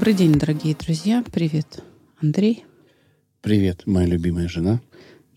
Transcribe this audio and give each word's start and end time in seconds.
Добрый 0.00 0.14
день, 0.14 0.32
дорогие 0.32 0.74
друзья. 0.74 1.22
Привет, 1.30 1.84
Андрей. 2.22 2.64
Привет, 3.42 3.82
моя 3.84 4.06
любимая 4.06 4.48
жена. 4.48 4.80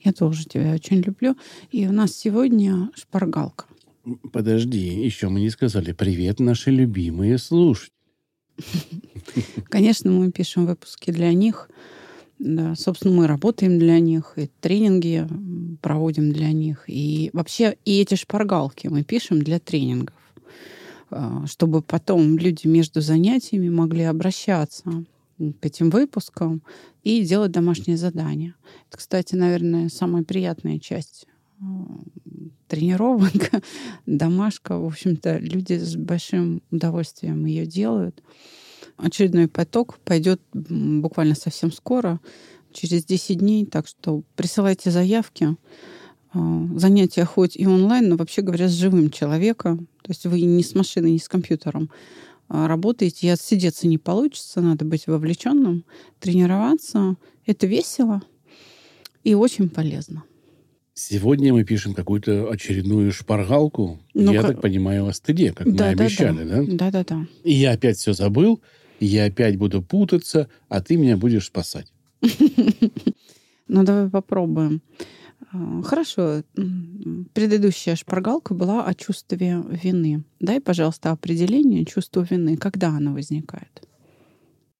Я 0.01 0.13
тоже 0.13 0.45
тебя 0.45 0.71
очень 0.71 1.01
люблю. 1.01 1.35
И 1.71 1.85
у 1.85 1.91
нас 1.91 2.15
сегодня 2.15 2.89
шпаргалка. 2.95 3.65
Подожди, 4.31 4.79
еще 5.03 5.27
мы 5.27 5.41
не 5.41 5.49
сказали 5.49 5.91
привет, 5.91 6.39
наши 6.39 6.71
любимые 6.71 7.39
слушатели. 7.39 7.91
Конечно, 9.65 10.09
мы 10.11 10.31
пишем 10.31 10.65
выпуски 10.65 11.11
для 11.11 11.33
них. 11.33 11.69
Да, 12.39 12.73
собственно, 12.75 13.13
мы 13.13 13.27
работаем 13.27 13.77
для 13.77 13.99
них, 13.99 14.35
и 14.37 14.49
тренинги 14.61 15.27
проводим 15.81 16.31
для 16.31 16.53
них. 16.53 16.85
И 16.87 17.31
вообще, 17.33 17.75
и 17.83 17.99
эти 17.99 18.15
шпаргалки 18.15 18.87
мы 18.87 19.03
пишем 19.03 19.41
для 19.41 19.59
тренингов, 19.59 20.15
чтобы 21.45 21.81
потом 21.81 22.37
люди 22.37 22.67
между 22.67 23.01
занятиями 23.01 23.69
могли 23.69 24.03
обращаться 24.03 25.05
к 25.37 25.65
этим 25.65 25.89
выпускам 25.89 26.61
и 27.03 27.23
делать 27.23 27.51
домашние 27.51 27.97
задания. 27.97 28.55
Это, 28.87 28.97
кстати, 28.97 29.35
наверное, 29.35 29.89
самая 29.89 30.23
приятная 30.23 30.79
часть 30.79 31.27
тренировок, 32.67 33.51
домашка. 34.05 34.77
В 34.77 34.85
общем-то, 34.85 35.37
люди 35.37 35.73
с 35.73 35.95
большим 35.95 36.61
удовольствием 36.71 37.45
ее 37.45 37.65
делают. 37.65 38.21
Очередной 38.97 39.47
поток 39.47 39.99
пойдет 39.99 40.41
буквально 40.53 41.35
совсем 41.35 41.71
скоро, 41.71 42.19
через 42.71 43.05
10 43.05 43.39
дней. 43.39 43.65
Так 43.65 43.87
что 43.87 44.23
присылайте 44.35 44.91
заявки. 44.91 45.55
А, 46.33 46.67
занятия 46.75 47.25
хоть 47.25 47.55
и 47.55 47.67
онлайн, 47.67 48.09
но 48.09 48.15
вообще 48.15 48.41
говоря, 48.41 48.67
с 48.67 48.73
живым 48.73 49.09
человеком. 49.09 49.87
То 50.01 50.11
есть 50.11 50.25
вы 50.25 50.41
не 50.41 50.63
с 50.63 50.73
машиной, 50.75 51.11
не 51.11 51.19
с 51.19 51.29
компьютером 51.29 51.89
а, 52.49 52.67
работаете, 52.67 53.27
и 53.27 53.29
отсидеться 53.29 53.87
не 53.87 53.97
получится, 53.97 54.61
надо 54.61 54.83
быть 54.85 55.07
вовлеченным, 55.07 55.85
тренироваться. 56.19 57.15
Это 57.45 57.67
весело 57.67 58.21
и 59.23 59.33
очень 59.35 59.69
полезно. 59.69 60.23
Сегодня 60.95 61.51
мы 61.53 61.63
пишем 61.63 61.95
какую-то 61.95 62.51
очередную 62.51 63.11
шпаргалку, 63.11 63.99
ну 64.13 64.31
я 64.31 64.43
так 64.43 64.61
понимаю, 64.61 65.07
о 65.07 65.13
стыде, 65.13 65.51
как 65.51 65.73
да, 65.73 65.85
мы 65.85 65.91
обещали, 65.91 66.43
да? 66.43 66.63
Да-да-да. 66.67 67.27
И 67.43 67.53
я 67.53 67.71
опять 67.71 67.97
все 67.97 68.13
забыл, 68.13 68.61
я 68.99 69.25
опять 69.25 69.57
буду 69.57 69.81
путаться, 69.81 70.49
а 70.69 70.81
ты 70.81 70.97
меня 70.97 71.17
будешь 71.17 71.45
спасать. 71.45 71.91
Ну, 73.69 73.83
давай 73.83 74.09
попробуем. 74.09 74.81
А, 75.53 75.81
хорошо. 75.83 76.43
Предыдущая 77.33 77.95
шпаргалка 77.95 78.53
была 78.53 78.85
о 78.85 78.93
чувстве 78.95 79.63
вины. 79.69 80.23
Дай, 80.39 80.59
пожалуйста, 80.59 81.11
определение 81.11 81.85
чувства 81.85 82.25
вины. 82.29 82.57
Когда 82.57 82.89
оно 82.89 83.13
возникает? 83.13 83.87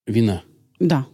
Вина. 0.07 0.43
Да. 0.79 1.05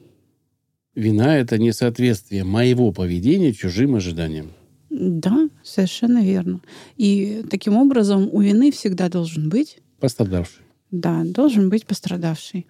Вина— 0.95 1.37
это 1.37 1.57
несоответствие 1.57 2.43
моего 2.43 2.91
поведения 2.91 3.53
чужим 3.53 3.95
ожиданиям. 3.95 4.51
Да, 4.89 5.49
совершенно 5.63 6.23
верно. 6.23 6.61
И 6.97 7.43
таким 7.49 7.77
образом 7.77 8.29
у 8.31 8.41
вины 8.41 8.71
всегда 8.71 9.09
должен 9.09 9.49
быть... 9.49 9.79
Пострадавший. 9.99 10.63
Да, 10.91 11.23
должен 11.23 11.69
быть 11.69 11.85
пострадавший. 11.85 12.65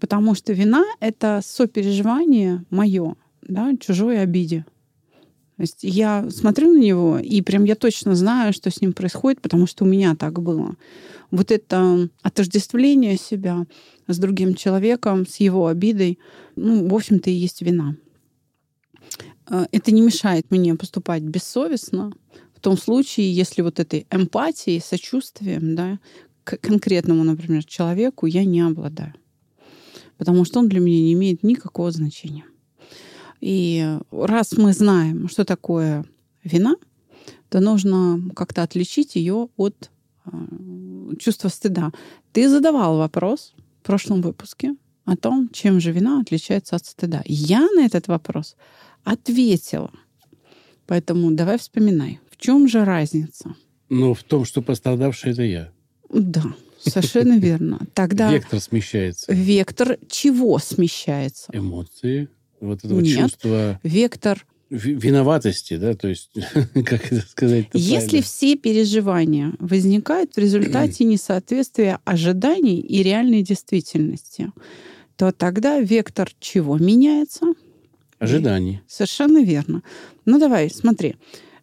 Потому 0.00 0.34
что 0.34 0.52
вина— 0.52 0.84
это 1.00 1.40
сопереживание 1.44 2.64
мое, 2.70 3.16
да, 3.42 3.72
чужой 3.78 4.22
обиде. 4.22 4.64
То 5.58 5.62
есть 5.62 5.78
я 5.82 6.30
смотрю 6.30 6.72
на 6.72 6.78
него, 6.78 7.18
и 7.18 7.42
прям 7.42 7.64
я 7.64 7.74
точно 7.74 8.14
знаю, 8.14 8.52
что 8.52 8.70
с 8.70 8.80
ним 8.80 8.92
происходит, 8.92 9.40
потому 9.40 9.66
что 9.66 9.84
у 9.84 9.88
меня 9.88 10.14
так 10.14 10.40
было. 10.40 10.76
Вот 11.32 11.50
это 11.50 12.08
отождествление 12.22 13.16
себя 13.16 13.66
с 14.06 14.18
другим 14.18 14.54
человеком, 14.54 15.26
с 15.26 15.38
его 15.38 15.66
обидой, 15.66 16.20
ну, 16.54 16.88
в 16.88 16.94
общем-то, 16.94 17.28
и 17.30 17.32
есть 17.32 17.60
вина. 17.60 17.96
Э, 19.50 19.66
это 19.72 19.90
не 19.90 20.00
мешает 20.00 20.48
мне 20.52 20.76
поступать 20.76 21.24
бессовестно 21.24 22.12
в 22.54 22.60
том 22.60 22.78
случае, 22.78 23.32
если 23.32 23.62
вот 23.62 23.80
этой 23.80 24.06
эмпатией, 24.12 24.80
сочувствием 24.80 25.74
да, 25.74 25.98
к 26.44 26.56
конкретному, 26.58 27.24
например, 27.24 27.64
человеку 27.64 28.26
я 28.26 28.44
не 28.44 28.60
обладаю. 28.60 29.14
Потому 30.18 30.44
что 30.44 30.60
он 30.60 30.68
для 30.68 30.78
меня 30.78 31.00
не 31.00 31.14
имеет 31.14 31.42
никакого 31.42 31.90
значения. 31.90 32.44
И 33.40 33.98
раз 34.10 34.56
мы 34.56 34.72
знаем, 34.72 35.28
что 35.28 35.44
такое 35.44 36.04
вина, 36.44 36.76
то 37.48 37.60
нужно 37.60 38.20
как-то 38.34 38.62
отличить 38.62 39.16
ее 39.16 39.48
от 39.56 39.90
э, 40.26 40.30
чувства 41.18 41.48
стыда. 41.48 41.92
Ты 42.32 42.48
задавал 42.48 42.98
вопрос 42.98 43.54
в 43.82 43.86
прошлом 43.86 44.22
выпуске 44.22 44.74
о 45.04 45.16
том, 45.16 45.48
чем 45.52 45.80
же 45.80 45.92
вина 45.92 46.20
отличается 46.20 46.76
от 46.76 46.84
стыда. 46.84 47.22
Я 47.24 47.66
на 47.74 47.84
этот 47.86 48.08
вопрос 48.08 48.56
ответила. 49.04 49.90
Поэтому 50.86 51.30
давай 51.30 51.58
вспоминай, 51.58 52.20
в 52.30 52.36
чем 52.36 52.68
же 52.68 52.84
разница? 52.84 53.54
Ну, 53.88 54.14
в 54.14 54.22
том, 54.22 54.44
что 54.44 54.62
пострадавший 54.62 55.32
это 55.32 55.42
я. 55.42 55.72
Да, 56.10 56.44
совершенно 56.78 57.38
верно. 57.38 57.80
Тогда 57.94 58.30
вектор 58.32 58.60
смещается. 58.60 59.32
Вектор 59.32 59.98
чего 60.08 60.58
смещается? 60.58 61.50
Эмоции, 61.52 62.28
вот 62.60 62.84
этого 62.84 63.00
Нет, 63.00 63.18
чувства. 63.18 63.80
Вектор 63.82 64.44
виноватости, 64.70 65.76
да, 65.76 65.94
то 65.94 66.08
есть, 66.08 66.30
как 66.84 67.12
это 67.12 67.26
сказать? 67.26 67.66
Если 67.72 68.00
правильно? 68.00 68.22
все 68.22 68.56
переживания 68.56 69.52
возникают 69.58 70.34
в 70.34 70.38
результате 70.38 71.04
несоответствия 71.04 72.00
ожиданий 72.04 72.80
и 72.80 73.02
реальной 73.02 73.42
действительности, 73.42 74.52
то 75.16 75.32
тогда 75.32 75.80
вектор 75.80 76.30
чего 76.38 76.76
меняется? 76.76 77.46
Ожиданий. 78.18 78.80
Совершенно 78.86 79.42
верно. 79.42 79.82
Ну 80.24 80.38
давай, 80.38 80.70
смотри, 80.70 81.16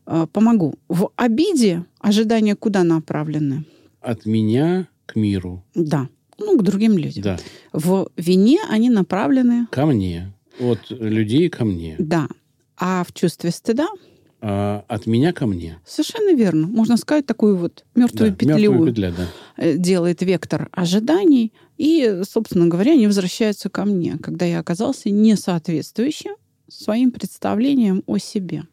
э, 0.08 0.28
помогу. 0.32 0.76
В 0.88 1.10
обиде 1.16 1.86
ожидания 2.00 2.56
куда 2.56 2.84
направлены? 2.84 3.66
От 4.02 4.26
меня 4.26 4.88
к 5.06 5.16
миру. 5.16 5.64
Да. 5.76 6.10
Ну, 6.38 6.58
к 6.58 6.64
другим 6.64 6.98
людям. 6.98 7.24
Да. 7.24 7.38
В 7.72 8.10
вине 8.18 8.60
они 8.70 8.90
направлены... 8.90 9.68
Ко 9.72 9.86
мне. 9.86 10.34
От 10.60 10.90
людей 10.90 11.50
ко 11.50 11.66
мне. 11.66 11.96
Да. 12.00 12.28
А 12.78 13.04
в 13.04 13.14
чувстве 13.14 13.52
стыда? 13.52 13.88
А, 14.42 14.86
от 14.88 15.08
меня 15.08 15.34
ко 15.34 15.48
мне. 15.48 15.80
Совершенно 15.86 16.36
верно. 16.36 16.68
Можно 16.68 16.98
сказать, 16.98 17.26
такую 17.26 17.58
вот 17.58 17.84
мертвую 17.96 18.32
да, 18.32 18.36
петлю 18.38 18.72
мертвую 18.72 18.90
петля, 18.92 19.12
да. 19.12 19.28
Э, 19.58 19.76
делает 19.76 20.22
вектор 20.22 20.70
ожиданий. 20.72 21.52
И, 21.78 22.22
собственно 22.30 22.68
говоря, 22.68 22.94
они 22.94 23.08
возвращаются 23.08 23.70
ко 23.70 23.86
мне, 23.86 24.18
когда 24.22 24.46
я 24.46 24.60
оказался 24.60 25.10
несоответствующим 25.10 26.36
своим 26.68 27.12
представлением 27.12 28.04
о 28.06 28.18
себе. 28.18 28.64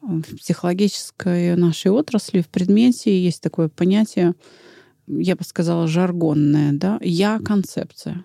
В 0.00 0.36
психологической 0.36 1.54
нашей 1.54 1.92
отрасли, 1.92 2.40
в 2.40 2.48
предмете 2.48 3.16
есть 3.22 3.40
такое 3.40 3.68
понятие, 3.68 4.34
я 5.06 5.36
бы 5.36 5.44
сказала, 5.44 5.86
жаргонное, 5.86 6.72
да, 6.72 6.98
«я-концепция». 7.00 8.24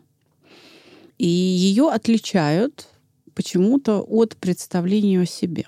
И 1.17 1.27
ее 1.27 1.89
отличают 1.89 2.87
почему-то 3.33 4.01
от 4.01 4.35
представления 4.37 5.21
о 5.21 5.25
себе. 5.25 5.65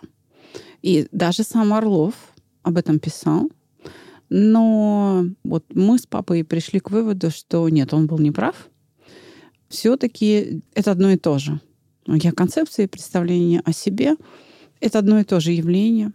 И 0.81 1.07
даже 1.11 1.43
сам 1.43 1.73
Орлов 1.73 2.13
об 2.63 2.77
этом 2.77 2.99
писал. 2.99 3.49
Но 4.29 5.25
вот 5.43 5.65
мы 5.73 5.97
с 5.97 6.05
папой 6.05 6.43
пришли 6.43 6.79
к 6.79 6.91
выводу, 6.91 7.31
что 7.31 7.67
нет, 7.69 7.93
он 7.93 8.05
был 8.07 8.19
неправ. 8.19 8.55
Все-таки 9.69 10.61
это 10.73 10.91
одно 10.91 11.11
и 11.11 11.17
то 11.17 11.39
же. 11.39 11.59
Я 12.05 12.31
концепция 12.31 12.85
и 12.85 12.89
представление 12.89 13.61
о 13.65 13.71
себе— 13.71 14.15
это 14.79 14.99
одно 14.99 15.19
и 15.19 15.23
то 15.23 15.39
же 15.39 15.51
явление, 15.51 16.11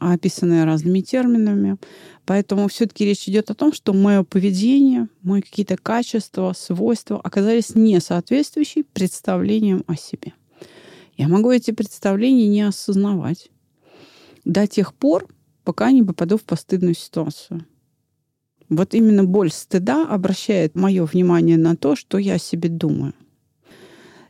описанное 0.00 0.64
разными 0.64 1.00
терминами. 1.00 1.76
Поэтому 2.24 2.68
все-таки 2.68 3.04
речь 3.04 3.28
идет 3.28 3.50
о 3.50 3.54
том, 3.54 3.72
что 3.72 3.92
мое 3.92 4.24
поведение, 4.24 5.08
мои 5.22 5.42
какие-то 5.42 5.76
качества, 5.76 6.52
свойства 6.56 7.20
оказались 7.20 7.74
не 7.74 8.00
соответствующие 8.00 8.84
представлениям 8.84 9.84
о 9.86 9.96
себе. 9.96 10.32
Я 11.16 11.28
могу 11.28 11.50
эти 11.50 11.70
представления 11.70 12.48
не 12.48 12.62
осознавать 12.62 13.50
до 14.44 14.66
тех 14.66 14.94
пор, 14.94 15.28
пока 15.64 15.90
не 15.90 16.02
попаду 16.02 16.38
в 16.38 16.44
постыдную 16.44 16.94
ситуацию. 16.94 17.66
Вот 18.70 18.94
именно 18.94 19.24
боль 19.24 19.50
стыда 19.50 20.06
обращает 20.08 20.76
мое 20.76 21.04
внимание 21.04 21.58
на 21.58 21.76
то, 21.76 21.96
что 21.96 22.18
я 22.18 22.34
о 22.34 22.38
себе 22.38 22.68
думаю. 22.68 23.14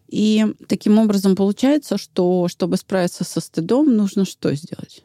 И 0.08 0.44
таким 0.66 0.99
образом 0.99 1.37
получается, 1.37 1.96
что 1.96 2.49
чтобы 2.49 2.76
справиться 2.76 3.23
со 3.23 3.40
стыдом, 3.40 3.94
нужно 3.94 4.25
что 4.25 4.52
сделать? 4.55 5.05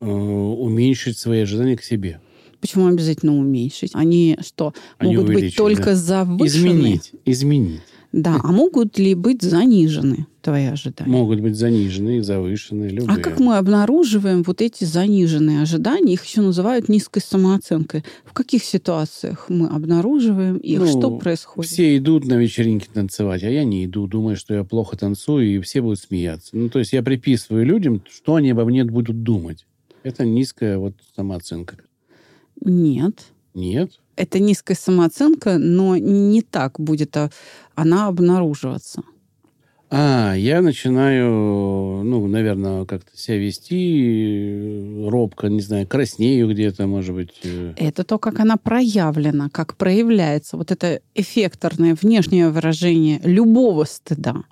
Э, 0.00 0.06
уменьшить 0.06 1.18
свои 1.18 1.40
ожидания 1.40 1.76
к 1.76 1.82
себе. 1.82 2.20
Почему 2.60 2.86
обязательно 2.86 3.36
уменьшить? 3.36 3.90
Они 3.94 4.38
что, 4.46 4.72
Они 4.96 5.16
могут 5.16 5.34
быть 5.34 5.56
только 5.56 5.86
да. 5.86 5.94
завышены? 5.96 6.46
Изменить, 6.46 7.12
изменить. 7.24 7.80
Да, 8.12 8.38
а 8.42 8.52
могут 8.52 8.96
ли 8.98 9.14
быть 9.14 9.42
занижены 9.42 10.28
твои 10.40 10.66
ожидания? 10.66 11.10
Могут 11.10 11.40
быть 11.40 11.56
занижены 11.56 12.22
завышены, 12.22 12.84
любые. 12.84 13.18
А 13.18 13.20
как 13.20 13.40
мы 13.40 13.56
обнаруживаем 13.56 14.44
вот 14.44 14.62
эти 14.62 14.84
заниженные 14.84 15.62
ожидания? 15.62 16.12
Их 16.12 16.24
еще 16.24 16.42
называют 16.42 16.88
низкой 16.88 17.20
самооценкой. 17.20 18.04
В 18.24 18.32
каких 18.32 18.62
ситуациях 18.62 19.46
мы 19.48 19.66
обнаруживаем 19.66 20.58
их? 20.58 20.78
Ну, 20.78 20.86
что 20.86 21.18
происходит? 21.18 21.70
Все 21.70 21.96
идут 21.96 22.24
на 22.24 22.34
вечеринки 22.34 22.86
танцевать, 22.86 23.42
а 23.42 23.50
я 23.50 23.64
не 23.64 23.84
иду, 23.84 24.06
думаю, 24.06 24.36
что 24.36 24.54
я 24.54 24.62
плохо 24.62 24.96
танцую, 24.96 25.56
и 25.56 25.60
все 25.60 25.82
будут 25.82 25.98
смеяться. 25.98 26.56
Ну, 26.56 26.68
то 26.68 26.78
есть 26.78 26.92
я 26.92 27.02
приписываю 27.02 27.66
людям, 27.66 28.04
что 28.08 28.36
они 28.36 28.50
обо 28.50 28.64
мне 28.64 28.84
будут 28.84 29.24
думать. 29.24 29.66
Это 30.08 30.24
низкая 30.24 30.78
вот 30.78 30.94
самооценка. 31.14 31.76
Нет. 32.60 33.26
Нет? 33.54 33.90
Это 34.16 34.38
низкая 34.38 34.76
самооценка, 34.76 35.58
но 35.58 35.96
не 35.96 36.40
так 36.42 36.80
будет 36.80 37.16
а 37.16 37.30
она 37.74 38.08
обнаруживаться. 38.08 39.02
А, 39.90 40.34
я 40.34 40.62
начинаю, 40.62 42.02
ну, 42.04 42.26
наверное, 42.26 42.86
как-то 42.86 43.16
себя 43.16 43.36
вести 43.36 45.06
робко, 45.06 45.48
не 45.48 45.60
знаю, 45.60 45.86
краснею 45.86 46.50
где-то, 46.50 46.86
может 46.86 47.14
быть. 47.14 47.34
Э. 47.44 47.74
Это 47.76 48.04
то, 48.04 48.18
как 48.18 48.40
она 48.40 48.56
проявлена, 48.56 49.50
как 49.50 49.76
проявляется. 49.76 50.56
Вот 50.56 50.70
это 50.70 51.00
эффекторное 51.14 51.94
внешнее 51.94 52.48
выражение 52.48 53.20
любого 53.24 53.84
стыда. 53.84 54.44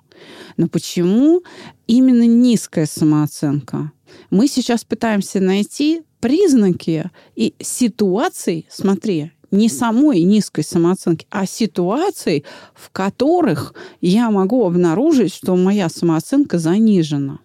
Но 0.55 0.67
почему 0.67 1.43
именно 1.87 2.25
низкая 2.25 2.85
самооценка? 2.85 3.91
Мы 4.29 4.47
сейчас 4.47 4.83
пытаемся 4.83 5.39
найти 5.39 6.01
признаки 6.19 7.09
и 7.35 7.53
ситуации, 7.59 8.65
смотри, 8.69 9.31
не 9.51 9.69
самой 9.69 10.23
низкой 10.23 10.63
самооценки, 10.63 11.25
а 11.29 11.45
ситуаций, 11.45 12.43
в 12.73 12.89
которых 12.91 13.73
я 14.01 14.29
могу 14.29 14.65
обнаружить, 14.65 15.33
что 15.33 15.55
моя 15.55 15.89
самооценка 15.89 16.59
занижена. 16.59 17.39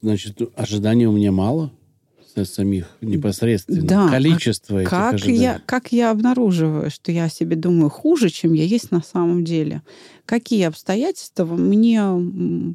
Значит, 0.00 0.40
ожиданий 0.56 1.06
у 1.06 1.12
меня 1.12 1.30
мало 1.30 1.70
самих 2.44 2.86
непосредственно. 3.00 3.82
Да. 3.82 4.08
Количество 4.08 4.78
а 4.78 4.80
этих 4.80 4.90
как 4.90 5.14
ожиданий. 5.14 5.38
Я, 5.38 5.60
как 5.64 5.92
я 5.92 6.10
обнаруживаю, 6.10 6.90
что 6.90 7.12
я 7.12 7.24
о 7.24 7.28
себе 7.28 7.56
думаю 7.56 7.90
хуже, 7.90 8.30
чем 8.30 8.54
я 8.54 8.64
есть 8.64 8.90
на 8.90 9.02
самом 9.02 9.44
деле? 9.44 9.82
Какие 10.24 10.64
обстоятельства 10.64 11.44
мне 11.44 12.02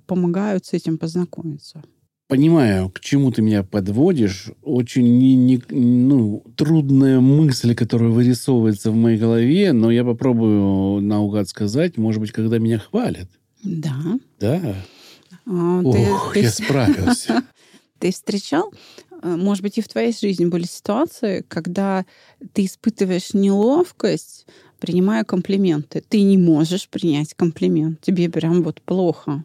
помогают 0.06 0.65
с 0.65 0.74
этим 0.74 0.97
познакомиться? 0.97 1.83
Понимаю, 2.27 2.89
к 2.89 3.00
чему 3.00 3.31
ты 3.31 3.41
меня 3.41 3.63
подводишь. 3.63 4.47
Очень 4.62 5.18
не, 5.18 5.35
не, 5.35 5.62
ну, 5.69 6.44
трудная 6.56 7.19
мысль, 7.19 7.74
которая 7.74 8.09
вырисовывается 8.09 8.91
в 8.91 8.95
моей 8.95 9.18
голове, 9.18 9.74
но 9.74 9.91
я 9.91 10.03
попробую 10.03 11.01
наугад 11.01 11.50
сказать, 11.50 11.97
может 11.97 12.21
быть, 12.21 12.31
когда 12.31 12.59
меня 12.59 12.79
хвалят. 12.79 13.29
Да. 13.63 14.19
Да. 14.39 14.75
А, 15.45 15.81
Ох, 15.83 16.33
ты, 16.33 16.41
я 16.41 16.51
справился. 16.51 17.44
Ты 18.00 18.12
встречал, 18.12 18.71
э, 19.24 19.35
может 19.35 19.63
быть, 19.63 19.79
и 19.79 19.81
в 19.81 19.88
твоей 19.88 20.13
жизни 20.13 20.45
были 20.45 20.65
ситуации, 20.65 21.44
когда 21.47 22.06
ты 22.53 22.65
испытываешь 22.65 23.33
неловкость, 23.33 24.45
принимая 24.79 25.24
комплименты. 25.24 26.03
Ты 26.07 26.21
не 26.21 26.38
можешь 26.38 26.89
принять 26.89 27.33
комплимент. 27.33 28.00
Тебе 28.01 28.29
прям 28.29 28.62
вот 28.62 28.83
плохо 28.83 29.44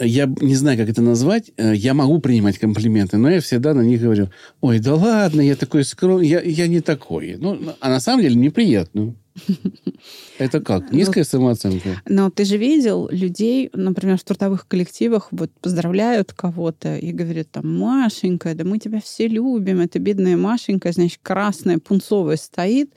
я 0.00 0.26
не 0.40 0.54
знаю, 0.54 0.78
как 0.78 0.88
это 0.88 1.02
назвать, 1.02 1.50
э, 1.56 1.74
я 1.74 1.94
могу 1.94 2.20
принимать 2.20 2.58
комплименты, 2.58 3.16
но 3.16 3.30
я 3.30 3.40
всегда 3.40 3.74
на 3.74 3.80
них 3.80 4.00
говорю, 4.00 4.30
ой, 4.60 4.78
да 4.78 4.94
ладно, 4.94 5.40
я 5.40 5.56
такой 5.56 5.84
скромный, 5.84 6.28
я, 6.28 6.40
я 6.40 6.68
не 6.68 6.80
такой. 6.80 7.36
Ну, 7.38 7.58
а 7.80 7.88
на 7.88 8.00
самом 8.00 8.22
деле 8.22 8.36
неприятно. 8.36 9.14
Это 10.38 10.60
как? 10.60 10.90
Ну, 10.90 10.98
Низкая 10.98 11.24
самооценка? 11.24 12.00
Но 12.08 12.30
ты 12.30 12.44
же 12.44 12.56
видел 12.56 13.08
людей, 13.10 13.70
например, 13.72 14.18
в 14.18 14.24
трудовых 14.24 14.66
коллективах, 14.68 15.28
вот 15.30 15.50
поздравляют 15.60 16.32
кого-то 16.32 16.96
и 16.96 17.12
говорят 17.12 17.50
там, 17.50 17.78
Машенька, 17.78 18.54
да 18.54 18.64
мы 18.64 18.78
тебя 18.78 19.00
все 19.00 19.26
любим, 19.26 19.80
это 19.80 19.98
бедная 19.98 20.36
Машенька, 20.36 20.92
значит, 20.92 21.20
красная, 21.22 21.78
пунцовая 21.78 22.36
стоит, 22.36 22.92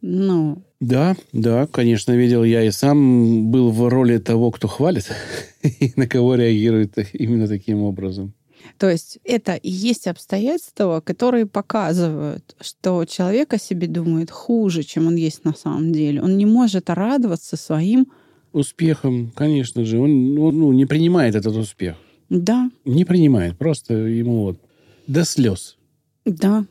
ну, 0.00 0.62
да, 0.80 1.16
да, 1.32 1.66
конечно, 1.66 2.12
видел 2.12 2.44
я 2.44 2.62
и 2.62 2.70
сам 2.70 3.50
был 3.50 3.70
в 3.70 3.88
роли 3.88 4.18
того, 4.18 4.50
кто 4.52 4.68
хвалит 4.68 5.10
и 5.62 5.92
на 5.96 6.06
кого 6.06 6.36
реагирует 6.36 6.96
именно 7.12 7.48
таким 7.48 7.82
образом. 7.82 8.32
То 8.76 8.88
есть 8.88 9.18
это 9.24 9.54
и 9.54 9.70
есть 9.70 10.06
обстоятельства, 10.06 11.00
которые 11.00 11.46
показывают, 11.46 12.56
что 12.60 13.04
человек 13.06 13.54
о 13.54 13.58
себе 13.58 13.88
думает 13.88 14.30
хуже, 14.30 14.82
чем 14.82 15.08
он 15.08 15.16
есть 15.16 15.44
на 15.44 15.54
самом 15.54 15.92
деле. 15.92 16.22
Он 16.22 16.36
не 16.36 16.46
может 16.46 16.90
радоваться 16.90 17.56
своим 17.56 18.08
успехом, 18.52 19.32
конечно 19.34 19.84
же. 19.84 19.98
Он 19.98 20.34
ну, 20.34 20.50
ну 20.52 20.72
не 20.72 20.86
принимает 20.86 21.34
этот 21.34 21.56
успех. 21.56 21.96
Да. 22.28 22.70
Не 22.84 23.04
принимает. 23.04 23.56
Просто 23.56 23.94
ему 23.94 24.42
вот 24.42 24.60
до 25.06 25.24
слез. 25.24 25.76
Да. 26.24 26.66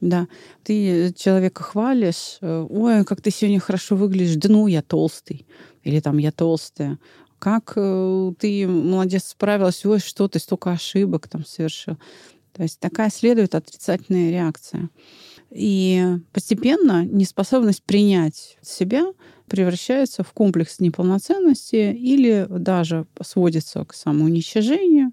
Да, 0.00 0.28
ты 0.62 1.12
человека 1.12 1.62
хвалишь, 1.62 2.38
э, 2.40 2.66
ой, 2.68 3.04
как 3.04 3.20
ты 3.20 3.30
сегодня 3.30 3.58
хорошо 3.58 3.96
выглядишь, 3.96 4.36
да 4.36 4.48
ну, 4.48 4.66
я 4.68 4.80
толстый, 4.80 5.46
или 5.82 5.98
там 6.00 6.18
я 6.18 6.30
толстая. 6.30 6.98
Как 7.40 7.72
э, 7.74 8.32
ты, 8.38 8.68
молодец, 8.68 9.24
справилась, 9.24 9.84
ой, 9.84 9.98
что 9.98 10.28
ты 10.28 10.38
столько 10.38 10.70
ошибок 10.70 11.28
там 11.28 11.44
совершил. 11.44 11.96
То 12.52 12.62
есть 12.62 12.80
такая 12.80 13.10
следует 13.10 13.54
отрицательная 13.54 14.30
реакция. 14.30 14.90
И 15.50 16.04
постепенно 16.32 17.04
неспособность 17.04 17.82
принять 17.82 18.58
себя 18.62 19.12
превращается 19.48 20.22
в 20.22 20.32
комплекс 20.32 20.78
неполноценности 20.78 21.92
или 21.92 22.46
даже 22.50 23.06
сводится 23.22 23.84
к 23.84 23.94
самоуничижению 23.94 25.12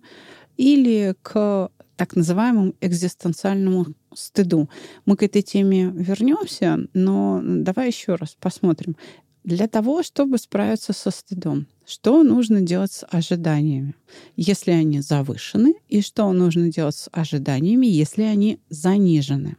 или 0.58 1.16
к 1.22 1.70
так 1.96 2.16
называемому 2.16 2.76
экзистенциальному 2.82 3.88
стыду. 4.14 4.70
Мы 5.06 5.16
к 5.16 5.24
этой 5.24 5.42
теме 5.42 5.92
вернемся, 5.94 6.80
но 6.94 7.42
давай 7.44 7.88
еще 7.88 8.16
раз 8.16 8.36
посмотрим. 8.40 8.96
Для 9.44 9.68
того, 9.68 10.02
чтобы 10.02 10.40
справиться 10.40 10.92
со 10.92 11.12
стыдом, 11.12 11.68
что 11.86 12.24
нужно 12.24 12.62
делать 12.62 12.92
с 12.92 13.06
ожиданиями, 13.06 13.94
если 14.36 14.72
они 14.72 15.02
завышены, 15.02 15.76
и 15.88 16.02
что 16.02 16.32
нужно 16.34 16.72
делать 16.72 16.96
с 16.96 17.10
ожиданиями, 17.12 17.86
если 17.86 18.24
они 18.24 18.60
занижены? 18.70 19.58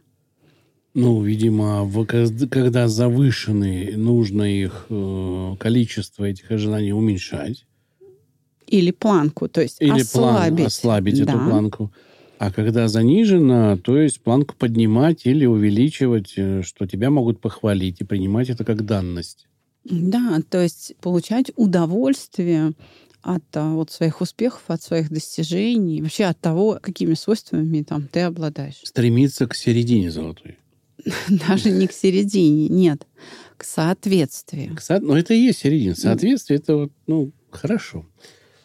Ну, 0.93 1.21
видимо, 1.21 1.89
когда 2.49 2.87
завышены, 2.87 3.93
нужно 3.95 4.43
их 4.43 4.87
э, 4.89 5.55
количество 5.59 6.25
этих 6.25 6.51
ожиданий 6.51 6.91
уменьшать. 6.91 7.65
Или 8.65 8.91
планку, 8.91 9.47
то 9.47 9.61
есть 9.61 9.77
Или 9.79 10.01
ослабить. 10.01 10.57
План, 10.57 10.67
ослабить 10.67 11.23
да. 11.23 11.31
эту 11.31 11.39
планку. 11.39 11.93
А 12.39 12.51
когда 12.51 12.87
занижено, 12.87 13.77
то 13.77 13.97
есть 13.97 14.21
планку 14.21 14.55
поднимать 14.55 15.25
или 15.25 15.45
увеличивать, 15.45 16.33
э, 16.37 16.61
что 16.63 16.85
тебя 16.85 17.09
могут 17.09 17.41
похвалить 17.41 18.01
и 18.01 18.03
принимать 18.03 18.49
это 18.49 18.63
как 18.63 18.85
данность. 18.85 19.47
Да, 19.83 20.39
то 20.49 20.61
есть 20.61 20.95
получать 21.01 21.51
удовольствие 21.55 22.73
от 23.21 23.43
а, 23.55 23.73
вот, 23.73 23.91
своих 23.91 24.21
успехов, 24.21 24.61
от 24.67 24.81
своих 24.81 25.09
достижений, 25.09 26.01
вообще 26.01 26.25
от 26.25 26.39
того, 26.39 26.79
какими 26.81 27.13
свойствами 27.13 27.81
там 27.83 28.07
ты 28.07 28.21
обладаешь. 28.21 28.81
Стремиться 28.83 29.47
к 29.47 29.55
середине 29.55 30.11
золотой. 30.11 30.57
Даже 31.27 31.71
не 31.71 31.87
к 31.87 31.91
середине, 31.91 32.69
нет, 32.69 33.05
к 33.57 33.63
соответствию. 33.63 34.75
К 34.75 34.81
со... 34.81 34.99
Ну, 34.99 35.15
это 35.15 35.33
и 35.33 35.39
есть 35.39 35.59
середина. 35.59 35.95
Соответствие, 35.95 36.59
это 36.59 36.75
вот, 36.75 36.91
ну, 37.07 37.31
хорошо. 37.49 38.05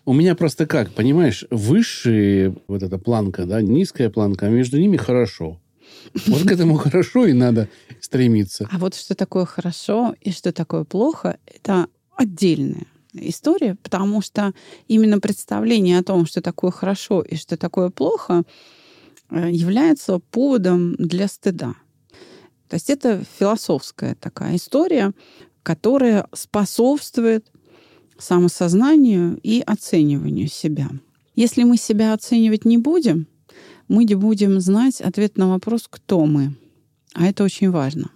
У 0.04 0.12
меня 0.12 0.34
просто 0.34 0.66
как, 0.66 0.92
понимаешь, 0.92 1.44
высшая 1.50 2.54
вот 2.66 2.82
эта 2.82 2.98
планка, 2.98 3.46
да, 3.46 3.62
низкая 3.62 4.10
планка, 4.10 4.46
а 4.46 4.48
между 4.48 4.80
ними 4.80 4.96
хорошо. 4.96 5.60
Вот 6.26 6.42
к 6.42 6.50
этому 6.50 6.76
хорошо 6.76 7.26
и 7.26 7.32
надо 7.32 7.68
стремиться. 8.00 8.68
А 8.70 8.78
вот 8.78 8.94
что 8.94 9.14
такое 9.14 9.44
хорошо 9.44 10.14
и 10.20 10.32
что 10.32 10.52
такое 10.52 10.84
плохо, 10.84 11.38
это 11.46 11.86
отдельная 12.16 12.86
история, 13.14 13.76
потому 13.82 14.22
что 14.22 14.52
именно 14.88 15.20
представление 15.20 15.98
о 15.98 16.02
том, 16.04 16.26
что 16.26 16.40
такое 16.40 16.70
хорошо 16.70 17.20
и 17.22 17.36
что 17.36 17.56
такое 17.56 17.90
плохо, 17.90 18.42
э, 19.30 19.50
является 19.50 20.18
поводом 20.18 20.94
для 20.96 21.28
стыда. 21.28 21.74
То 22.68 22.74
есть 22.74 22.88
это 22.88 23.22
философская 23.38 24.14
такая 24.14 24.56
история, 24.56 25.12
которая 25.62 26.26
способствует 26.32 27.46
самосознанию 28.22 29.38
и 29.42 29.62
оцениванию 29.64 30.48
себя. 30.48 30.90
Если 31.34 31.64
мы 31.64 31.76
себя 31.76 32.12
оценивать 32.12 32.64
не 32.64 32.78
будем, 32.78 33.26
мы 33.88 34.04
не 34.04 34.14
будем 34.14 34.60
знать 34.60 35.00
ответ 35.00 35.36
на 35.36 35.48
вопрос, 35.48 35.86
кто 35.88 36.24
мы. 36.24 36.54
А 37.14 37.26
это 37.26 37.44
очень 37.44 37.70
важно. 37.70 38.10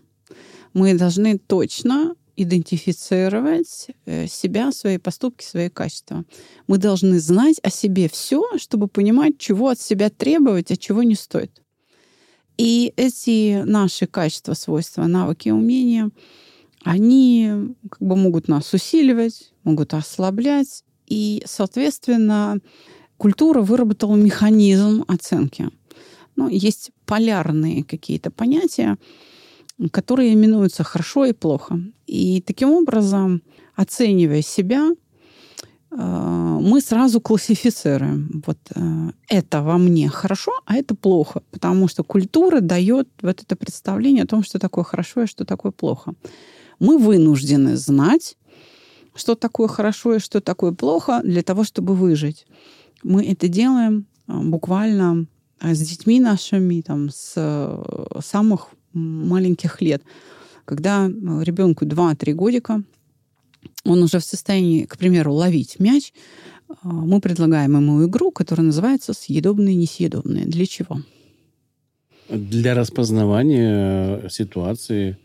Мы 0.75 0.95
должны 0.95 1.39
точно 1.39 2.15
идентифицировать 2.37 3.89
э, 4.05 4.27
себя, 4.27 4.71
свои 4.73 4.99
поступки, 4.99 5.45
свои 5.45 5.71
качества. 5.71 6.25
Мы 6.67 6.79
должны 6.79 7.19
знать 7.19 7.59
о 7.63 7.71
себе 7.71 8.09
все, 8.09 8.45
чтобы 8.59 8.89
понимать, 8.89 9.39
чего 9.39 9.69
от 9.69 9.81
себя 9.81 10.11
требовать, 10.11 10.71
а 10.71 10.77
чего 10.77 11.03
не 11.03 11.15
стоит. 11.15 11.63
И 12.59 12.93
эти 12.97 13.63
наши 13.65 14.07
качества, 14.07 14.55
свойства, 14.55 15.07
навыки, 15.07 15.51
умения, 15.51 16.11
они 16.87 17.75
как 17.91 18.01
бы 18.01 18.15
могут 18.15 18.47
нас 18.47 18.73
усиливать, 18.73 19.53
могут 19.65 19.93
ослаблять. 19.93 20.85
И, 21.09 21.43
соответственно, 21.45 22.59
культура 23.17 23.61
выработала 23.61 24.15
механизм 24.15 25.05
оценки. 25.09 25.69
Ну, 26.37 26.49
есть 26.49 26.93
полярные 27.05 27.83
какие-то 27.83 28.31
понятия, 28.31 28.99
которые 29.91 30.33
именуются 30.33 30.85
хорошо 30.85 31.25
и 31.25 31.33
плохо. 31.33 31.81
И 32.07 32.41
таким 32.47 32.71
образом, 32.71 33.43
оценивая 33.75 34.43
себя, 34.43 34.91
э, 35.91 35.97
мы 35.97 36.81
сразу 36.81 37.21
классифицируем. 37.21 38.43
Вот 38.47 38.59
э, 38.77 39.11
это 39.29 39.63
во 39.63 39.77
мне 39.79 40.09
хорошо, 40.09 40.53
а 40.67 40.77
это 40.77 40.95
плохо. 40.95 41.43
Потому 41.51 41.89
что 41.89 42.05
культура 42.05 42.61
дает 42.61 43.09
вот 43.23 43.43
это 43.43 43.57
представление 43.57 44.23
о 44.23 44.29
том, 44.29 44.45
что 44.45 44.61
такое 44.61 44.85
хорошо 44.85 45.23
и 45.23 45.27
что 45.27 45.45
такое 45.45 45.73
плохо. 45.73 46.15
Мы 46.79 46.99
вынуждены 46.99 47.77
знать, 47.77 48.37
что 49.15 49.35
такое 49.35 49.69
хорошо 49.69 50.17
и 50.17 50.19
что 50.19 50.41
такое 50.41 50.73
плохо 50.73 51.21
для 51.25 51.43
того, 51.43 51.65
чтобы 51.65 51.95
выжить. 51.95 52.47
Мы 53.03 53.25
это 53.25 53.49
делаем 53.49 54.07
э, 54.29 54.39
буквально 54.39 55.27
с 55.61 55.81
детьми 55.81 56.21
нашими 56.21 56.83
там, 56.83 57.09
с 57.11 57.83
самых 58.23 58.69
маленьких 58.93 59.81
лет. 59.81 60.03
Когда 60.65 61.07
э, 61.07 61.11
ребенку 61.45 61.85
2-3 61.85 62.33
годика, 62.33 62.83
он 63.85 64.03
уже 64.03 64.19
в 64.19 64.25
состоянии, 64.25 64.85
к 64.85 64.99
примеру, 64.99 65.33
ловить 65.33 65.79
мяч, 65.79 66.13
э, 66.69 66.75
мы 66.83 67.21
предлагаем 67.21 67.77
ему 67.77 68.05
игру, 68.07 68.31
которая 68.31 68.67
называется 68.67 69.13
«Съедобные, 69.13 69.77
несъедобные». 69.77 70.45
Для 70.45 70.67
чего? 70.67 71.03
Для 72.29 72.75
распознавания 72.75 74.21
э, 74.25 74.29
ситуации. 74.29 75.19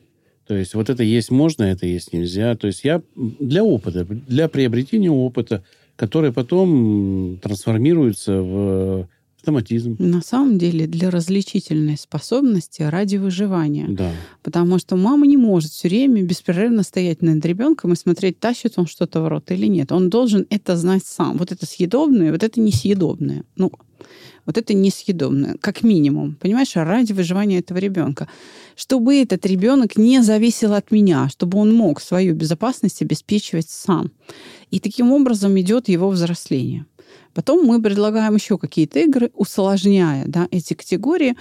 То 0.52 0.58
есть 0.58 0.74
вот 0.74 0.90
это 0.90 1.02
есть 1.02 1.32
можно, 1.32 1.64
это 1.64 1.86
есть 1.86 2.12
нельзя. 2.12 2.58
То 2.58 2.68
есть 2.68 2.84
я 2.84 3.02
для 3.16 3.64
опыта, 3.64 4.04
для 4.04 4.50
приобретения 4.50 5.10
опыта, 5.10 5.64
который 5.96 6.34
потом 6.34 7.40
трансформируется 7.42 8.42
в 8.42 9.08
Автоматизм. 9.42 9.96
На 9.98 10.22
самом 10.22 10.60
деле 10.60 10.86
для 10.86 11.10
различительной 11.10 11.98
способности 11.98 12.84
ради 12.84 13.16
выживания. 13.16 13.88
Да. 13.90 14.12
Потому 14.44 14.78
что 14.78 14.96
мама 14.96 15.26
не 15.26 15.36
может 15.36 15.72
все 15.72 15.88
время 15.88 16.22
беспрерывно 16.22 16.84
стоять 16.84 17.24
над 17.24 17.44
ребенком 17.44 17.94
и 17.94 17.96
смотреть, 17.96 18.40
тащит 18.40 18.74
он 18.78 18.86
что-то 18.86 19.22
в 19.22 19.28
рот 19.28 19.50
или 19.50 19.66
нет. 19.66 19.92
Он 19.92 20.12
должен 20.12 20.46
это 20.52 20.78
знать 20.78 21.04
сам. 21.06 21.38
Вот 21.38 21.52
это 21.52 21.66
съедобное, 21.66 22.32
вот 22.32 22.44
это 22.44 22.62
несъедобное. 22.62 23.44
Ну, 23.56 23.72
вот 24.46 24.58
это 24.58 24.74
несъедобное, 24.74 25.56
как 25.60 25.84
минимум, 25.84 26.36
понимаешь, 26.36 26.76
ради 26.76 27.14
выживания 27.14 27.60
этого 27.60 27.78
ребенка. 27.78 28.28
Чтобы 28.76 29.16
этот 29.16 29.46
ребенок 29.46 29.98
не 29.98 30.22
зависел 30.22 30.74
от 30.74 30.92
меня, 30.92 31.30
чтобы 31.30 31.58
он 31.58 31.74
мог 31.74 32.02
свою 32.02 32.36
безопасность 32.36 33.02
обеспечивать 33.02 33.70
сам. 33.70 34.12
И 34.72 34.80
таким 34.80 35.12
образом 35.12 35.60
идет 35.60 35.90
его 35.90 36.10
взросление. 36.10 36.86
Потом 37.34 37.66
мы 37.66 37.82
предлагаем 37.82 38.36
еще 38.36 38.58
какие-то 38.58 39.00
игры, 39.00 39.32
усложняя 39.36 40.26
да, 40.28 40.48
эти 40.52 40.74
категории. 40.74 41.36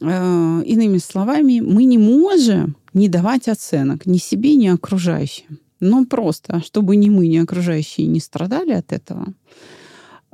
Э, 0.00 0.62
иными 0.64 0.98
словами, 0.98 1.60
мы 1.60 1.84
не 1.84 1.98
можем 1.98 2.76
не 2.92 3.08
давать 3.08 3.48
оценок 3.48 4.06
ни 4.06 4.18
себе, 4.18 4.56
ни 4.56 4.66
окружающим. 4.68 5.58
Но 5.80 6.04
просто, 6.04 6.62
чтобы 6.64 6.96
ни 6.96 7.10
мы, 7.10 7.26
ни 7.26 7.36
окружающие 7.36 8.06
не 8.06 8.20
страдали 8.20 8.72
от 8.72 8.92
этого, 8.92 9.34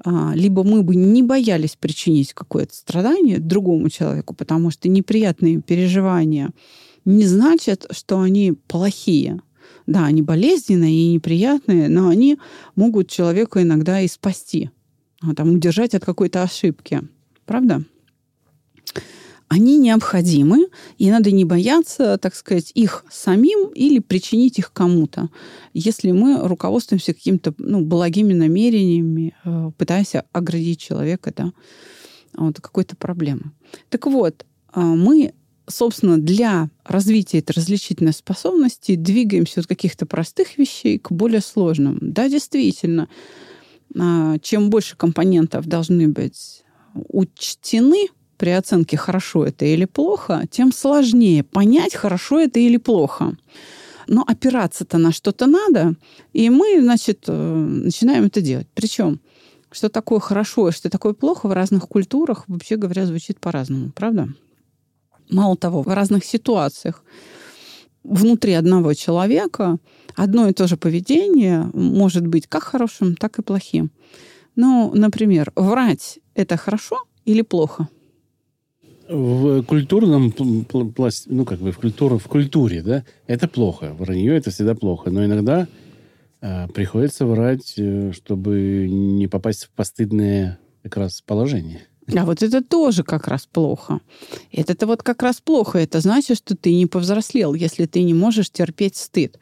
а, 0.02 0.32
либо 0.34 0.64
мы 0.64 0.82
бы 0.82 0.94
не 0.94 1.22
боялись 1.22 1.76
причинить 1.78 2.32
какое-то 2.32 2.74
страдание 2.74 3.38
другому 3.38 3.90
человеку, 3.90 4.34
потому 4.34 4.70
что 4.70 4.88
неприятные 4.88 5.60
переживания 5.60 6.50
не 7.04 7.26
значат, 7.26 7.86
что 7.90 8.20
они 8.20 8.52
плохие. 8.52 9.40
Да, 9.90 10.06
они 10.06 10.22
болезненные 10.22 10.94
и 10.94 11.12
неприятные, 11.14 11.88
но 11.88 12.08
они 12.08 12.38
могут 12.76 13.10
человека 13.10 13.60
иногда 13.60 14.00
и 14.00 14.06
спасти, 14.06 14.70
а 15.20 15.34
там, 15.34 15.52
удержать 15.52 15.96
от 15.96 16.04
какой-то 16.04 16.44
ошибки. 16.44 17.00
Правда? 17.44 17.82
Они 19.48 19.78
необходимы, 19.78 20.68
и 20.96 21.10
надо 21.10 21.32
не 21.32 21.44
бояться, 21.44 22.18
так 22.18 22.36
сказать, 22.36 22.70
их 22.74 23.04
самим 23.10 23.70
или 23.74 23.98
причинить 23.98 24.60
их 24.60 24.72
кому-то, 24.72 25.28
если 25.74 26.12
мы 26.12 26.46
руководствуемся 26.46 27.12
какими-то 27.12 27.52
ну, 27.58 27.80
благими 27.84 28.32
намерениями, 28.32 29.34
э, 29.44 29.72
пытаясь 29.76 30.12
оградить 30.30 30.78
человека 30.78 31.32
да, 31.36 31.52
от 32.36 32.60
какой-то 32.60 32.94
проблемы. 32.94 33.50
Так 33.88 34.06
вот, 34.06 34.46
э, 34.72 34.80
мы 34.80 35.34
собственно, 35.70 36.18
для 36.18 36.70
развития 36.84 37.38
этой 37.38 37.52
различительной 37.52 38.12
способности 38.12 38.94
двигаемся 38.94 39.60
от 39.60 39.66
каких-то 39.66 40.06
простых 40.06 40.58
вещей 40.58 40.98
к 40.98 41.10
более 41.12 41.40
сложным. 41.40 41.98
Да, 42.00 42.28
действительно, 42.28 43.08
а, 43.98 44.38
чем 44.38 44.70
больше 44.70 44.96
компонентов 44.96 45.66
должны 45.66 46.08
быть 46.08 46.64
учтены 46.94 48.08
при 48.36 48.50
оценке, 48.50 48.96
хорошо 48.96 49.44
это 49.44 49.64
или 49.64 49.84
плохо, 49.84 50.44
тем 50.50 50.72
сложнее 50.72 51.44
понять, 51.44 51.94
хорошо 51.94 52.40
это 52.40 52.58
или 52.58 52.78
плохо. 52.78 53.36
Но 54.06 54.24
опираться-то 54.26 54.98
на 54.98 55.12
что-то 55.12 55.46
надо, 55.46 55.94
и 56.32 56.50
мы, 56.50 56.80
значит, 56.80 57.24
э, 57.28 57.32
начинаем 57.32 58.24
это 58.24 58.40
делать. 58.40 58.66
Причем, 58.74 59.20
что 59.70 59.88
такое 59.88 60.18
хорошо 60.20 60.68
и 60.68 60.72
что 60.72 60.90
такое 60.90 61.12
плохо 61.12 61.46
в 61.48 61.52
разных 61.52 61.86
культурах, 61.86 62.44
вообще 62.48 62.76
говоря, 62.76 63.06
звучит 63.06 63.38
по-разному, 63.38 63.92
правда? 63.94 64.28
Мало 65.30 65.56
того, 65.56 65.82
в 65.82 65.88
разных 65.88 66.24
ситуациях 66.24 67.04
внутри 68.02 68.54
одного 68.54 68.94
человека 68.94 69.78
одно 70.16 70.48
и 70.48 70.52
то 70.52 70.66
же 70.66 70.76
поведение 70.76 71.70
может 71.72 72.26
быть 72.26 72.46
как 72.46 72.64
хорошим, 72.64 73.16
так 73.16 73.38
и 73.38 73.42
плохим. 73.42 73.90
Ну, 74.56 74.92
например, 74.94 75.52
врать– 75.54 76.18
это 76.34 76.56
хорошо 76.56 76.96
или 77.24 77.42
плохо? 77.42 77.88
В 79.08 79.62
культурном 79.62 80.32
пласте, 80.32 81.30
ну, 81.32 81.44
как 81.44 81.58
бы 81.60 81.72
в, 81.72 81.78
культуре, 81.78 82.18
в 82.18 82.28
культуре, 82.28 82.82
да, 82.82 83.04
это 83.26 83.48
плохо. 83.48 83.94
Вранье– 83.98 84.36
это 84.36 84.50
всегда 84.50 84.74
плохо. 84.74 85.10
Но 85.10 85.24
иногда 85.24 85.66
э, 86.40 86.68
приходится 86.68 87.26
врать, 87.26 87.74
э, 87.76 88.12
чтобы 88.12 88.86
не 88.88 89.26
попасть 89.26 89.64
в 89.64 89.70
постыдное 89.70 90.58
как 90.82 90.96
раз 90.96 91.22
положение. 91.22 91.89
А 92.16 92.24
вот 92.24 92.42
это 92.42 92.62
тоже 92.62 93.02
как 93.02 93.28
раз 93.28 93.46
плохо. 93.46 94.00
Это-то 94.50 94.86
вот 94.86 95.02
как 95.02 95.22
раз 95.22 95.40
плохо. 95.40 95.78
Это 95.78 96.00
значит, 96.00 96.38
что 96.38 96.56
ты 96.56 96.74
не 96.74 96.86
повзрослел, 96.86 97.54
если 97.54 97.86
ты 97.86 98.02
не 98.02 98.14
можешь 98.14 98.50
терпеть 98.50 98.96
стыд. 98.96 99.38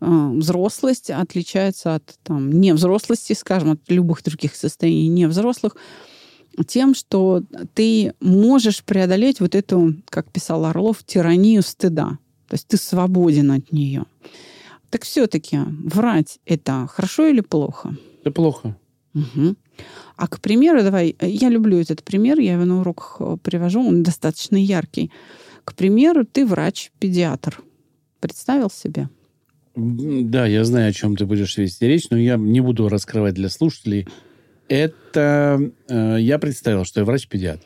А, 0.00 0.30
взрослость 0.30 1.10
отличается 1.10 1.96
от 1.96 2.18
там, 2.22 2.50
невзрослости, 2.60 3.32
скажем, 3.32 3.72
от 3.72 3.80
любых 3.88 4.22
других 4.22 4.54
состояний 4.54 5.08
невзрослых, 5.08 5.76
тем, 6.66 6.94
что 6.94 7.42
ты 7.74 8.14
можешь 8.20 8.82
преодолеть 8.82 9.40
вот 9.40 9.54
эту, 9.54 9.94
как 10.08 10.32
писал 10.32 10.64
Орлов, 10.64 11.04
тиранию 11.04 11.62
стыда. 11.62 12.18
То 12.48 12.54
есть 12.54 12.66
ты 12.66 12.76
свободен 12.76 13.52
от 13.52 13.72
нее. 13.72 14.04
Так 14.90 15.04
все-таки 15.04 15.58
врать 15.84 16.38
это 16.46 16.88
хорошо 16.90 17.26
или 17.26 17.40
плохо? 17.40 17.96
Это 18.22 18.30
плохо. 18.30 18.76
Угу. 19.14 19.56
А, 20.16 20.26
к 20.26 20.40
примеру, 20.40 20.82
давай, 20.82 21.16
я 21.20 21.48
люблю 21.48 21.78
этот 21.78 22.02
пример, 22.02 22.38
я 22.40 22.54
его 22.54 22.64
на 22.64 22.80
уроках 22.80 23.16
э, 23.20 23.36
привожу, 23.42 23.86
он 23.86 24.02
достаточно 24.02 24.56
яркий. 24.56 25.10
К 25.64 25.74
примеру, 25.74 26.24
ты 26.24 26.46
врач-педиатр. 26.46 27.60
Представил 28.20 28.70
себе? 28.70 29.08
Да, 29.76 30.46
я 30.46 30.64
знаю, 30.64 30.90
о 30.90 30.92
чем 30.92 31.16
ты 31.16 31.24
будешь 31.24 31.56
вести 31.56 31.86
речь, 31.86 32.10
но 32.10 32.18
я 32.18 32.36
не 32.36 32.60
буду 32.60 32.88
раскрывать 32.88 33.34
для 33.34 33.48
слушателей. 33.48 34.08
Это 34.68 35.70
э, 35.88 36.16
я 36.18 36.38
представил, 36.38 36.84
что 36.84 37.00
я 37.00 37.06
врач-педиатр. 37.06 37.64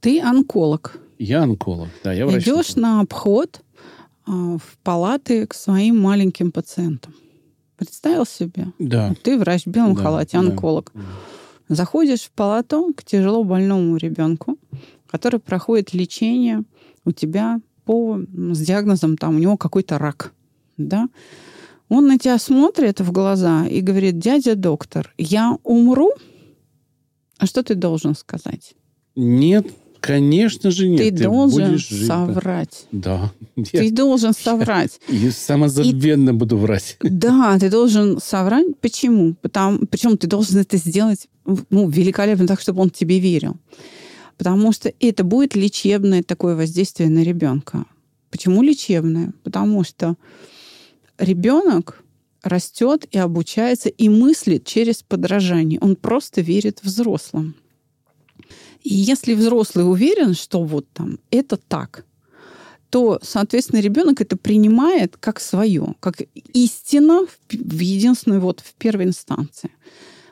Ты 0.00 0.20
онколог. 0.20 1.00
Я 1.18 1.42
онколог, 1.42 1.88
да, 2.04 2.12
я 2.12 2.26
врач. 2.26 2.44
Идешь 2.44 2.76
на 2.76 3.00
обход 3.00 3.60
э, 4.26 4.30
в 4.30 4.78
палаты 4.84 5.46
к 5.46 5.54
своим 5.54 5.98
маленьким 5.98 6.52
пациентам. 6.52 7.14
Представил 7.76 8.24
себе? 8.24 8.68
Да. 8.78 9.14
Ты 9.22 9.38
врач 9.38 9.64
в 9.64 9.68
белом 9.68 9.94
да, 9.94 10.02
халате, 10.02 10.36
онколог. 10.38 10.92
Да. 10.94 11.00
Заходишь 11.68 12.22
в 12.22 12.30
палату 12.30 12.92
к 12.96 13.04
тяжело 13.04 13.44
больному 13.44 13.96
ребенку, 13.96 14.58
который 15.06 15.40
проходит 15.40 15.92
лечение 15.92 16.62
у 17.04 17.12
тебя 17.12 17.60
по, 17.84 18.18
с 18.18 18.58
диагнозом, 18.58 19.16
там, 19.16 19.36
у 19.36 19.38
него 19.38 19.56
какой-то 19.56 19.98
рак. 19.98 20.32
Да? 20.76 21.08
Он 21.88 22.06
на 22.06 22.18
тебя 22.18 22.38
смотрит 22.38 23.00
в 23.00 23.12
глаза 23.12 23.66
и 23.66 23.80
говорит, 23.80 24.18
дядя 24.18 24.54
доктор, 24.54 25.14
я 25.18 25.56
умру? 25.62 26.12
А 27.38 27.46
что 27.46 27.62
ты 27.62 27.74
должен 27.74 28.14
сказать? 28.14 28.74
Нет, 29.14 29.66
Конечно 30.00 30.70
же 30.70 30.88
нет. 30.88 31.00
Ты, 31.00 31.24
должен 31.24 31.70
будешь 31.70 31.88
жить, 31.88 32.06
соврать. 32.06 32.86
Да. 32.92 33.32
Ты 33.54 33.84
Я, 33.84 33.90
должен 33.90 34.32
соврать. 34.32 35.00
я 35.08 35.30
самозабвенно 35.30 36.34
буду 36.34 36.56
врать. 36.56 36.96
Да, 37.02 37.58
ты 37.58 37.70
должен 37.70 38.20
соврать. 38.20 38.66
Почему? 38.80 39.34
Потому, 39.40 39.86
причем 39.86 40.16
ты 40.16 40.26
должен 40.26 40.58
это 40.58 40.76
сделать 40.76 41.28
ну, 41.70 41.88
великолепно 41.88 42.46
так, 42.46 42.60
чтобы 42.60 42.82
он 42.82 42.90
тебе 42.90 43.18
верил. 43.18 43.56
Потому 44.36 44.72
что 44.72 44.92
это 45.00 45.24
будет 45.24 45.56
лечебное 45.56 46.22
такое 46.22 46.54
воздействие 46.54 47.08
на 47.08 47.24
ребенка. 47.24 47.86
Почему 48.30 48.62
лечебное? 48.62 49.32
Потому 49.42 49.82
что 49.84 50.16
ребенок 51.18 52.02
растет 52.42 53.06
и 53.10 53.18
обучается 53.18 53.88
и 53.88 54.08
мыслит 54.08 54.64
через 54.64 55.02
подражание. 55.02 55.80
Он 55.80 55.96
просто 55.96 56.40
верит 56.40 56.80
взрослым. 56.82 57.56
И 58.88 58.94
если 58.94 59.34
взрослый 59.34 59.86
уверен, 59.86 60.32
что 60.32 60.64
вот 60.64 60.86
там 60.94 61.18
это 61.30 61.58
так, 61.58 62.06
то, 62.88 63.18
соответственно, 63.22 63.80
ребенок 63.80 64.22
это 64.22 64.38
принимает 64.38 65.18
как 65.18 65.40
свое, 65.40 65.94
как 66.00 66.22
истина 66.54 67.26
в, 67.50 67.80
единственной 67.80 68.38
вот 68.38 68.60
в 68.60 68.72
первой 68.78 69.04
инстанции. 69.04 69.72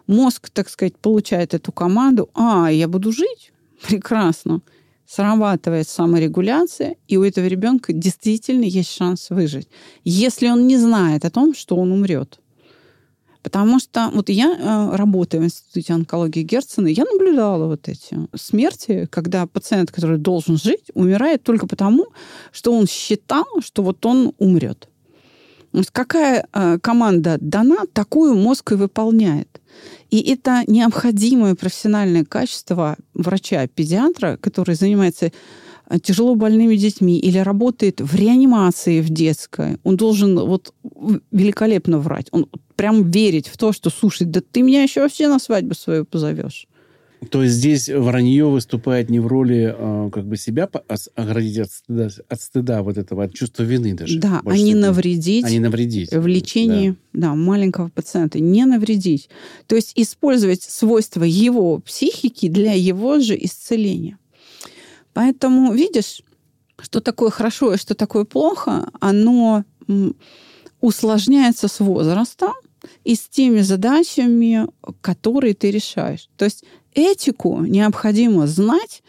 Мозг, 0.06 0.48
так 0.48 0.70
сказать, 0.70 0.96
получает 0.96 1.52
эту 1.52 1.70
команду, 1.70 2.30
а, 2.32 2.72
я 2.72 2.88
буду 2.88 3.12
жить, 3.12 3.52
прекрасно, 3.86 4.62
срабатывает 5.06 5.86
саморегуляция, 5.86 6.96
и 7.08 7.18
у 7.18 7.24
этого 7.24 7.44
ребенка 7.44 7.92
действительно 7.92 8.64
есть 8.64 8.90
шанс 8.90 9.28
выжить, 9.28 9.68
если 10.02 10.48
он 10.48 10.66
не 10.66 10.78
знает 10.78 11.26
о 11.26 11.30
том, 11.30 11.54
что 11.54 11.76
он 11.76 11.92
умрет. 11.92 12.40
Потому 13.46 13.78
что 13.78 14.10
вот 14.12 14.28
я 14.28 14.56
э, 14.58 14.96
работаю 14.96 15.40
в 15.40 15.44
Институте 15.44 15.92
онкологии 15.92 16.42
Герцена, 16.42 16.88
я 16.88 17.04
наблюдала 17.04 17.68
вот 17.68 17.88
эти 17.88 18.18
смерти, 18.34 19.06
когда 19.08 19.46
пациент, 19.46 19.92
который 19.92 20.18
должен 20.18 20.58
жить, 20.58 20.90
умирает 20.94 21.44
только 21.44 21.68
потому, 21.68 22.06
что 22.50 22.72
он 22.72 22.88
считал, 22.88 23.44
что 23.60 23.84
вот 23.84 24.04
он 24.04 24.32
умрет. 24.38 24.88
То 25.70 25.78
есть 25.78 25.92
какая 25.92 26.48
э, 26.52 26.78
команда 26.82 27.38
дана, 27.40 27.86
такую 27.92 28.34
мозг 28.34 28.72
и 28.72 28.74
выполняет. 28.74 29.60
И 30.10 30.20
это 30.22 30.64
необходимое 30.66 31.54
профессиональное 31.54 32.24
качество 32.24 32.96
врача-педиатра, 33.14 34.38
который 34.38 34.74
занимается 34.74 35.30
тяжело 36.02 36.34
больными 36.34 36.76
детьми 36.76 37.18
или 37.18 37.38
работает 37.38 38.00
в 38.00 38.14
реанимации 38.14 39.00
в 39.00 39.10
детской, 39.10 39.78
он 39.84 39.96
должен 39.96 40.38
вот 40.38 40.74
великолепно 41.30 41.98
врать. 41.98 42.28
Он 42.32 42.46
прям 42.74 43.10
верить 43.10 43.48
в 43.48 43.56
то, 43.56 43.72
что, 43.72 43.90
слушай, 43.90 44.26
да 44.26 44.40
ты 44.40 44.62
меня 44.62 44.82
еще 44.82 45.00
вообще 45.00 45.28
на 45.28 45.38
свадьбу 45.38 45.74
свою 45.74 46.04
позовешь. 46.04 46.66
То 47.30 47.42
есть 47.42 47.54
здесь 47.54 47.88
вранье 47.88 48.44
выступает 48.44 49.10
не 49.10 49.20
в 49.20 49.26
роли 49.26 49.74
э, 49.76 50.10
как 50.12 50.26
бы 50.26 50.36
себя 50.36 50.68
оградить 51.14 51.58
от 51.58 51.70
стыда, 51.70 52.08
от 52.28 52.40
стыда 52.40 52.82
вот 52.82 52.98
этого, 52.98 53.24
от 53.24 53.34
чувства 53.34 53.62
вины 53.62 53.94
даже. 53.94 54.18
Да, 54.18 54.42
а 54.44 54.56
не 54.56 54.74
навредить. 54.74 55.44
А 55.44 55.50
не 55.50 55.58
навредить. 55.58 56.12
В 56.12 56.26
лечении 56.26 56.90
да. 57.12 57.28
Да, 57.28 57.34
маленького 57.34 57.88
пациента. 57.88 58.38
Не 58.38 58.66
навредить. 58.66 59.30
То 59.66 59.76
есть 59.76 59.92
использовать 59.96 60.62
свойства 60.62 61.24
его 61.24 61.78
психики 61.78 62.48
для 62.48 62.72
его 62.72 63.18
же 63.18 63.36
исцеления. 63.42 64.18
Поэтому, 65.16 65.72
видишь, 65.72 66.20
что 66.78 67.00
такое 67.00 67.30
хорошо 67.30 67.72
и 67.72 67.78
что 67.78 67.94
такое 67.94 68.26
плохо, 68.26 68.90
оно 69.00 69.64
усложняется 70.82 71.68
с 71.68 71.80
возрастом, 71.80 72.52
и 73.02 73.14
с 73.14 73.26
теми 73.26 73.60
задачами, 73.62 74.68
которые 75.00 75.54
ты 75.54 75.70
решаешь. 75.70 76.28
То 76.36 76.44
есть 76.44 76.64
этику 76.92 77.62
необходимо 77.62 78.46
знать 78.46 79.02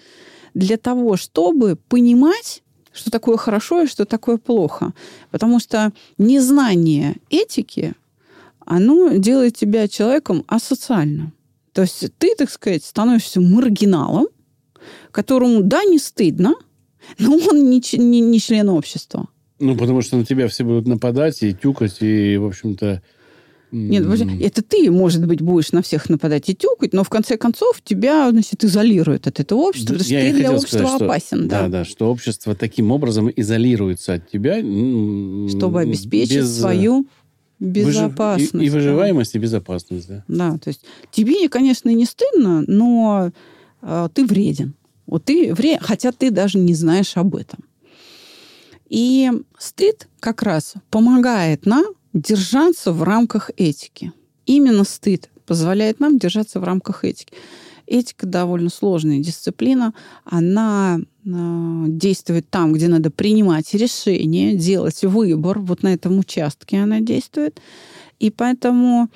для 0.54 0.78
того, 0.78 1.18
чтобы 1.18 1.76
понимать, 1.76 2.64
что 2.94 3.12
такое 3.12 3.36
хорошо 3.36 3.82
и 3.82 3.88
что 3.88 4.06
такое 4.06 4.38
плохо. 4.38 4.94
Потому 5.30 5.60
что 5.60 5.92
незнание 6.18 7.18
этики, 7.30 7.96
оно 8.66 9.10
делает 9.18 9.58
тебя 9.58 9.90
человеком 9.90 10.46
асоциальным. 10.48 11.34
То 11.74 11.82
есть 11.82 12.06
ты, 12.18 12.34
так 12.38 12.50
сказать, 12.50 12.86
становишься 12.86 13.42
маргиналом, 13.42 14.28
которому, 15.12 15.62
да, 15.62 15.84
не 15.84 16.00
стыдно, 16.00 16.56
но 17.20 17.36
он 17.36 17.70
не, 17.70 17.82
не, 17.98 18.22
не 18.22 18.40
член 18.40 18.70
общества. 18.70 19.28
Ну, 19.60 19.76
потому 19.76 20.02
что 20.02 20.18
на 20.18 20.26
тебя 20.26 20.48
все 20.48 20.64
будут 20.64 20.88
нападать 20.88 21.42
и 21.42 21.54
тюкать, 21.54 21.98
и, 22.02 22.38
в 22.38 22.46
общем-то, 22.46 23.02
нет, 23.72 24.06
это 24.42 24.62
ты, 24.62 24.90
может 24.90 25.26
быть, 25.26 25.42
будешь 25.42 25.72
на 25.74 25.82
всех 25.82 26.10
нападать 26.10 26.50
и 26.50 26.56
тюкать, 26.56 26.94
но 26.94 27.04
в 27.04 27.10
конце 27.10 27.38
концов 27.38 27.82
тебя, 27.84 28.30
значит, 28.32 28.64
изолирует 28.64 29.28
от 29.28 29.40
этого 29.42 29.60
общества, 29.60 29.94
потому 29.94 30.06
что 30.06 30.20
ты 30.20 30.34
для 30.34 30.52
общества 30.52 30.78
сказать, 30.78 31.02
опасен. 31.02 31.40
Что, 31.40 31.48
да. 31.50 31.62
да, 31.64 31.68
да, 31.68 31.86
что 31.86 32.10
общество 32.10 32.56
таким 32.56 32.92
образом 32.92 33.30
изолируется 33.36 34.14
от 34.14 34.30
тебя. 34.30 34.60
Чтобы 35.50 35.82
обеспечить 35.82 36.38
без... 36.38 36.60
свою 36.60 37.08
безопасность. 37.60 38.54
И, 38.54 38.68
и 38.68 38.70
выживаемость, 38.70 39.34
да. 39.34 39.40
и 39.40 39.42
безопасность, 39.42 40.08
да. 40.08 40.24
Да, 40.28 40.58
то 40.58 40.70
есть 40.70 40.86
тебе, 41.12 41.50
конечно, 41.50 41.90
не 41.90 42.06
стыдно, 42.06 42.64
но 42.68 43.32
э, 43.82 44.10
ты 44.14 44.26
вреден. 44.26 44.76
Вот 45.08 45.26
ты 45.26 45.54
вреден, 45.54 45.80
хотя 45.82 46.12
ты 46.12 46.30
даже 46.30 46.60
не 46.60 46.76
знаешь 46.76 47.18
об 47.18 47.36
этом. 47.36 47.60
И 48.90 49.32
стыд 49.58 50.08
как 50.20 50.44
раз 50.44 50.76
помогает 50.90 51.66
нам 51.66 51.86
держаться 52.14 52.92
в 52.92 53.04
рамках 53.04 53.52
этики. 53.58 54.12
Именно 54.46 54.84
стыд 54.84 55.30
позволяет 55.46 56.00
нам 56.00 56.20
держаться 56.20 56.60
в 56.60 56.64
рамках 56.64 57.04
этики. 57.04 57.34
Этика 57.86 58.26
довольно 58.26 58.70
сложная 58.70 59.20
дисциплина. 59.20 59.94
Она 60.26 61.00
э, 61.00 61.04
действует 61.88 62.50
там, 62.50 62.74
где 62.74 62.90
надо 62.90 63.12
принимать 63.12 63.74
решения, 63.74 64.56
делать 64.56 65.04
выбор. 65.04 65.60
Вот 65.60 65.84
на 65.84 65.94
этом 65.94 66.20
участке 66.20 66.80
она 66.80 67.00
действует. 67.00 67.62
И 68.20 68.30
поэтому 68.30 69.10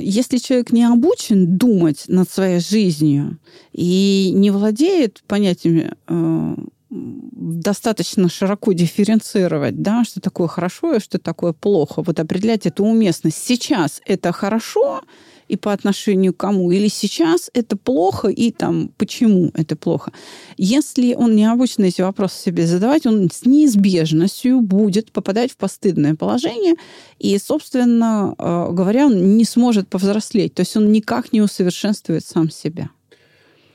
если 0.00 0.38
человек 0.38 0.72
не 0.72 0.84
обучен 0.84 1.56
думать 1.56 2.04
над 2.08 2.30
своей 2.30 2.60
жизнью 2.60 3.38
и 3.72 4.30
не 4.34 4.50
владеет 4.50 5.22
понятиями 5.26 5.92
э, 6.06 6.54
достаточно 6.90 8.28
широко 8.28 8.72
дифференцировать, 8.72 9.82
да, 9.82 10.04
что 10.04 10.20
такое 10.20 10.48
хорошо 10.48 10.94
и 10.94 11.00
что 11.00 11.18
такое 11.18 11.52
плохо. 11.52 12.02
Вот 12.02 12.18
определять 12.20 12.66
эту 12.66 12.84
уместность. 12.84 13.38
Сейчас 13.38 14.00
это 14.06 14.32
хорошо 14.32 15.02
и 15.48 15.56
по 15.56 15.72
отношению 15.72 16.32
к 16.32 16.36
кому, 16.36 16.70
или 16.70 16.88
сейчас 16.88 17.50
это 17.54 17.76
плохо 17.76 18.28
и 18.28 18.50
там 18.50 18.90
почему 18.96 19.50
это 19.54 19.76
плохо. 19.76 20.12
Если 20.56 21.14
он 21.14 21.34
не 21.36 21.44
обучен 21.44 21.84
эти 21.84 22.02
вопросы 22.02 22.42
себе 22.42 22.66
задавать, 22.66 23.06
он 23.06 23.30
с 23.30 23.44
неизбежностью 23.44 24.60
будет 24.60 25.10
попадать 25.12 25.52
в 25.52 25.56
постыдное 25.56 26.14
положение, 26.14 26.74
и, 27.18 27.36
собственно 27.38 28.34
э, 28.38 28.72
говоря, 28.72 29.06
он 29.06 29.36
не 29.36 29.44
сможет 29.44 29.88
повзрослеть. 29.88 30.54
То 30.54 30.60
есть 30.60 30.76
он 30.76 30.92
никак 30.92 31.32
не 31.32 31.40
усовершенствует 31.40 32.24
сам 32.24 32.50
себя. 32.50 32.90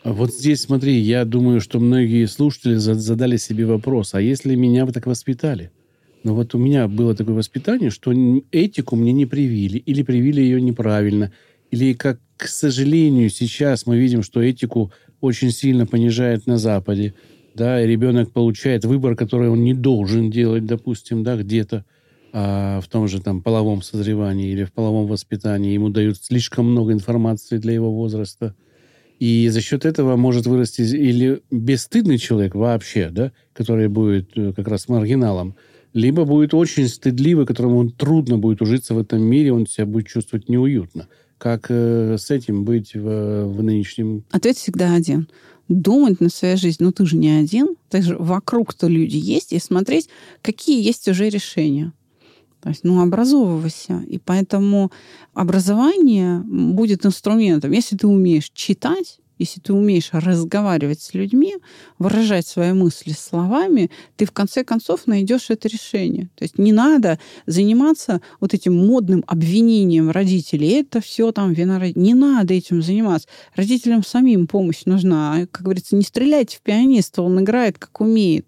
Вот 0.04 0.34
здесь, 0.34 0.62
смотри, 0.62 1.00
я 1.00 1.24
думаю, 1.24 1.62
что 1.62 1.80
многие 1.80 2.26
слушатели 2.26 2.76
задали 2.76 3.38
себе 3.38 3.66
вопрос, 3.66 4.14
а 4.14 4.22
если 4.22 4.56
меня 4.56 4.86
бы 4.86 4.92
так 4.92 5.06
воспитали? 5.06 5.72
Ну 6.24 6.36
вот 6.36 6.56
у 6.56 6.58
меня 6.58 6.88
было 6.88 7.16
такое 7.16 7.36
воспитание, 7.36 7.90
что 7.90 8.14
этику 8.52 8.96
мне 8.96 9.12
не 9.14 9.26
привили, 9.26 9.78
или 9.78 10.04
привили 10.04 10.42
ее 10.42 10.62
неправильно, 10.62 11.32
или, 11.74 11.94
как, 11.94 12.20
к 12.38 12.48
сожалению, 12.48 13.30
сейчас 13.30 13.86
мы 13.86 13.98
видим, 13.98 14.24
что 14.24 14.42
этику 14.42 14.92
очень 15.22 15.52
сильно 15.52 15.86
понижает 15.86 16.48
на 16.48 16.58
Западе, 16.58 17.14
да, 17.56 17.82
и 17.82 17.88
ребенок 17.88 18.32
получает 18.32 18.86
выбор, 18.86 19.16
который 19.16 19.50
он 19.50 19.64
не 19.64 19.74
должен 19.74 20.32
делать, 20.32 20.66
допустим, 20.66 21.24
да, 21.24 21.36
где-то 21.36 21.86
а, 22.32 22.82
в 22.82 22.88
том 22.88 23.08
же 23.08 23.22
там 23.22 23.42
половом 23.42 23.82
созревании 23.82 24.52
или 24.52 24.64
в 24.64 24.74
половом 24.74 25.08
воспитании. 25.08 25.74
Ему 25.74 25.90
дают 25.90 26.18
слишком 26.18 26.72
много 26.72 26.94
информации 26.94 27.58
для 27.58 27.74
его 27.74 27.92
возраста– 27.92 28.56
и 29.20 29.48
за 29.48 29.62
счет 29.62 29.86
этого 29.86 30.18
может 30.18 30.48
вырасти 30.48 30.82
или 30.82 31.42
бесстыдный 31.50 32.18
человек 32.18 32.56
вообще, 32.56 33.10
да, 33.10 33.32
который 33.54 33.88
будет 33.88 34.32
э, 34.36 34.52
как 34.54 34.68
раз 34.68 34.90
маргиналом, 34.90 35.56
либо 35.94 36.26
будет 36.26 36.54
очень 36.54 36.90
стыдливый, 36.90 37.46
которому 37.46 37.90
трудно 37.90 38.38
будет 38.38 38.62
ужиться 38.62 38.94
в 38.94 39.00
этом 39.00 39.22
мире, 39.22 39.54
он 39.54 39.66
себя 39.66 39.86
будет 39.86 40.08
чувствовать 40.08 40.50
неуютно. 40.50 41.08
Как 41.44 41.66
э, 41.68 42.16
с 42.18 42.32
этим 42.32 42.64
быть 42.64 42.94
в, 42.94 43.48
в 43.48 43.62
нынешнем... 43.62 44.24
Ответ 44.32 44.56
всегда 44.56 44.94
один. 44.94 45.28
Думать 45.68 46.22
на 46.22 46.30
свою 46.30 46.56
жизнь. 46.56 46.78
Ну, 46.80 46.94
ты 46.94 47.06
же 47.06 47.18
не 47.18 47.32
один. 47.32 47.76
Также 47.90 48.16
вокруг-то 48.16 48.88
люди 48.88 49.18
есть. 49.18 49.52
И 49.52 49.60
смотреть, 49.60 50.08
какие 50.42 50.82
есть 50.82 51.06
уже 51.10 51.28
решения. 51.28 51.92
То 52.62 52.70
есть, 52.70 52.86
ну, 52.86 53.02
образовывайся. 53.02 54.06
И 54.08 54.20
поэтому 54.20 54.90
образование 55.34 56.40
будет 56.46 57.06
инструментом. 57.06 57.72
Если 57.72 57.98
ты 57.98 58.08
умеешь 58.08 58.50
читать, 58.54 59.20
если 59.38 59.60
ты 59.60 59.74
умеешь 59.74 60.10
разговаривать 60.12 61.02
с 61.02 61.13
людьми, 61.13 61.56
выражать 62.00 62.48
свои 62.48 62.74
мысли 62.74 63.12
словами, 63.12 63.89
ты 64.15 64.26
в 64.26 64.32
конце 64.32 64.63
концов 64.63 65.08
найдешь 65.08 65.50
это 65.50 65.67
решение. 65.67 66.30
То 66.36 66.43
есть 66.43 66.58
не 66.58 66.72
надо 66.72 67.19
заниматься 67.46 68.22
вот 68.39 68.54
этим 68.54 68.76
модным 68.76 69.24
обвинением 69.28 70.12
родителей. 70.12 70.82
Это 70.82 71.02
все 71.02 71.32
там 71.32 71.54
вина 71.54 71.80
родителей. 71.80 72.04
Не 72.04 72.13
надо 72.13 72.54
этим 72.54 72.82
заниматься. 72.82 73.28
Родителям 73.56 74.04
самим 74.04 74.48
помощь 74.48 74.86
нужна. 74.86 75.36
А, 75.36 75.48
как 75.48 75.63
говорится, 75.63 75.96
не 75.96 76.04
стреляйте 76.04 76.58
в 76.58 76.62
пианиста, 76.62 77.22
он 77.22 77.39
играет 77.41 77.78
как 77.78 78.02
умеет. 78.02 78.46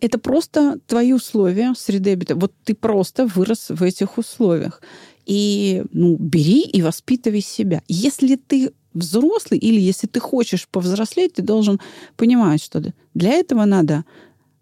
Это 0.00 0.18
просто 0.18 0.78
твои 0.86 1.12
условия 1.12 1.72
среды 1.74 2.12
обитания. 2.12 2.38
Вот 2.38 2.52
ты 2.64 2.74
просто 2.74 3.26
вырос 3.26 3.70
в 3.70 3.82
этих 3.82 4.18
условиях. 4.18 4.82
И 5.26 5.82
ну, 5.92 6.16
бери 6.16 6.62
и 6.62 6.82
воспитывай 6.82 7.40
себя. 7.40 7.82
Если 7.88 8.36
ты 8.36 8.72
взрослый, 8.92 9.58
или 9.58 9.80
если 9.80 10.06
ты 10.06 10.20
хочешь 10.20 10.68
повзрослеть, 10.68 11.34
ты 11.34 11.42
должен 11.42 11.80
понимать, 12.16 12.62
что 12.62 12.92
для 13.14 13.30
этого 13.32 13.64
надо 13.64 14.04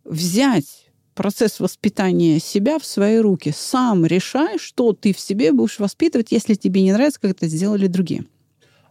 взять 0.05 0.90
процесс 1.14 1.61
воспитания 1.61 2.40
себя 2.40 2.79
в 2.79 2.85
свои 2.85 3.18
руки. 3.18 3.53
Сам 3.55 4.07
решай, 4.07 4.59
что 4.59 4.92
ты 4.92 5.12
в 5.12 5.20
себе 5.20 5.53
будешь 5.53 5.79
воспитывать, 5.79 6.33
если 6.33 6.55
тебе 6.55 6.83
не 6.83 6.92
нравится, 6.92 7.20
как 7.20 7.33
это 7.33 7.46
сделали 7.46 7.87
другие. 7.87 8.25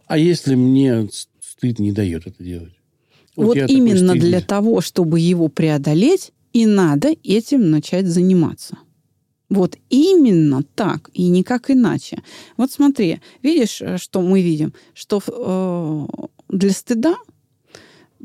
А 0.06 0.18
если 0.18 0.54
мне 0.54 1.08
стыд 1.40 1.78
не 1.78 1.92
дает 1.92 2.26
это 2.26 2.42
делать? 2.42 2.72
Вот, 3.34 3.56
вот 3.56 3.70
именно 3.70 4.14
для 4.14 4.40
того, 4.40 4.80
чтобы 4.80 5.18
его 5.18 5.48
преодолеть, 5.48 6.32
и 6.52 6.66
надо 6.66 7.14
этим 7.24 7.70
начать 7.70 8.06
заниматься. 8.06 8.76
Вот 9.52 9.76
именно 9.90 10.62
так 10.62 11.10
и 11.12 11.28
никак 11.28 11.70
иначе. 11.70 12.22
Вот 12.56 12.72
смотри, 12.72 13.20
видишь, 13.42 13.82
э, 13.82 13.98
что 13.98 14.22
мы 14.22 14.40
видим? 14.40 14.72
Что 14.94 15.20
э, 15.26 16.06
для 16.48 16.70
стыда 16.70 17.16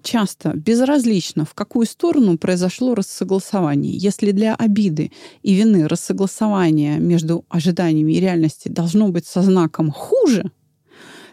часто 0.03 0.53
безразлично, 0.55 1.43
в 1.43 1.53
какую 1.53 1.85
сторону 1.85 2.37
произошло 2.37 2.95
рассогласование. 2.95 3.91
Если 3.91 4.31
для 4.31 4.55
обиды 4.55 5.11
и 5.43 5.53
вины 5.53 5.89
рассогласование 5.89 6.97
между 6.97 7.43
ожиданиями 7.49 8.13
и 8.13 8.21
реальностью 8.21 8.71
должно 8.71 9.09
быть 9.09 9.25
со 9.25 9.41
знаком 9.41 9.91
хуже, 9.91 10.49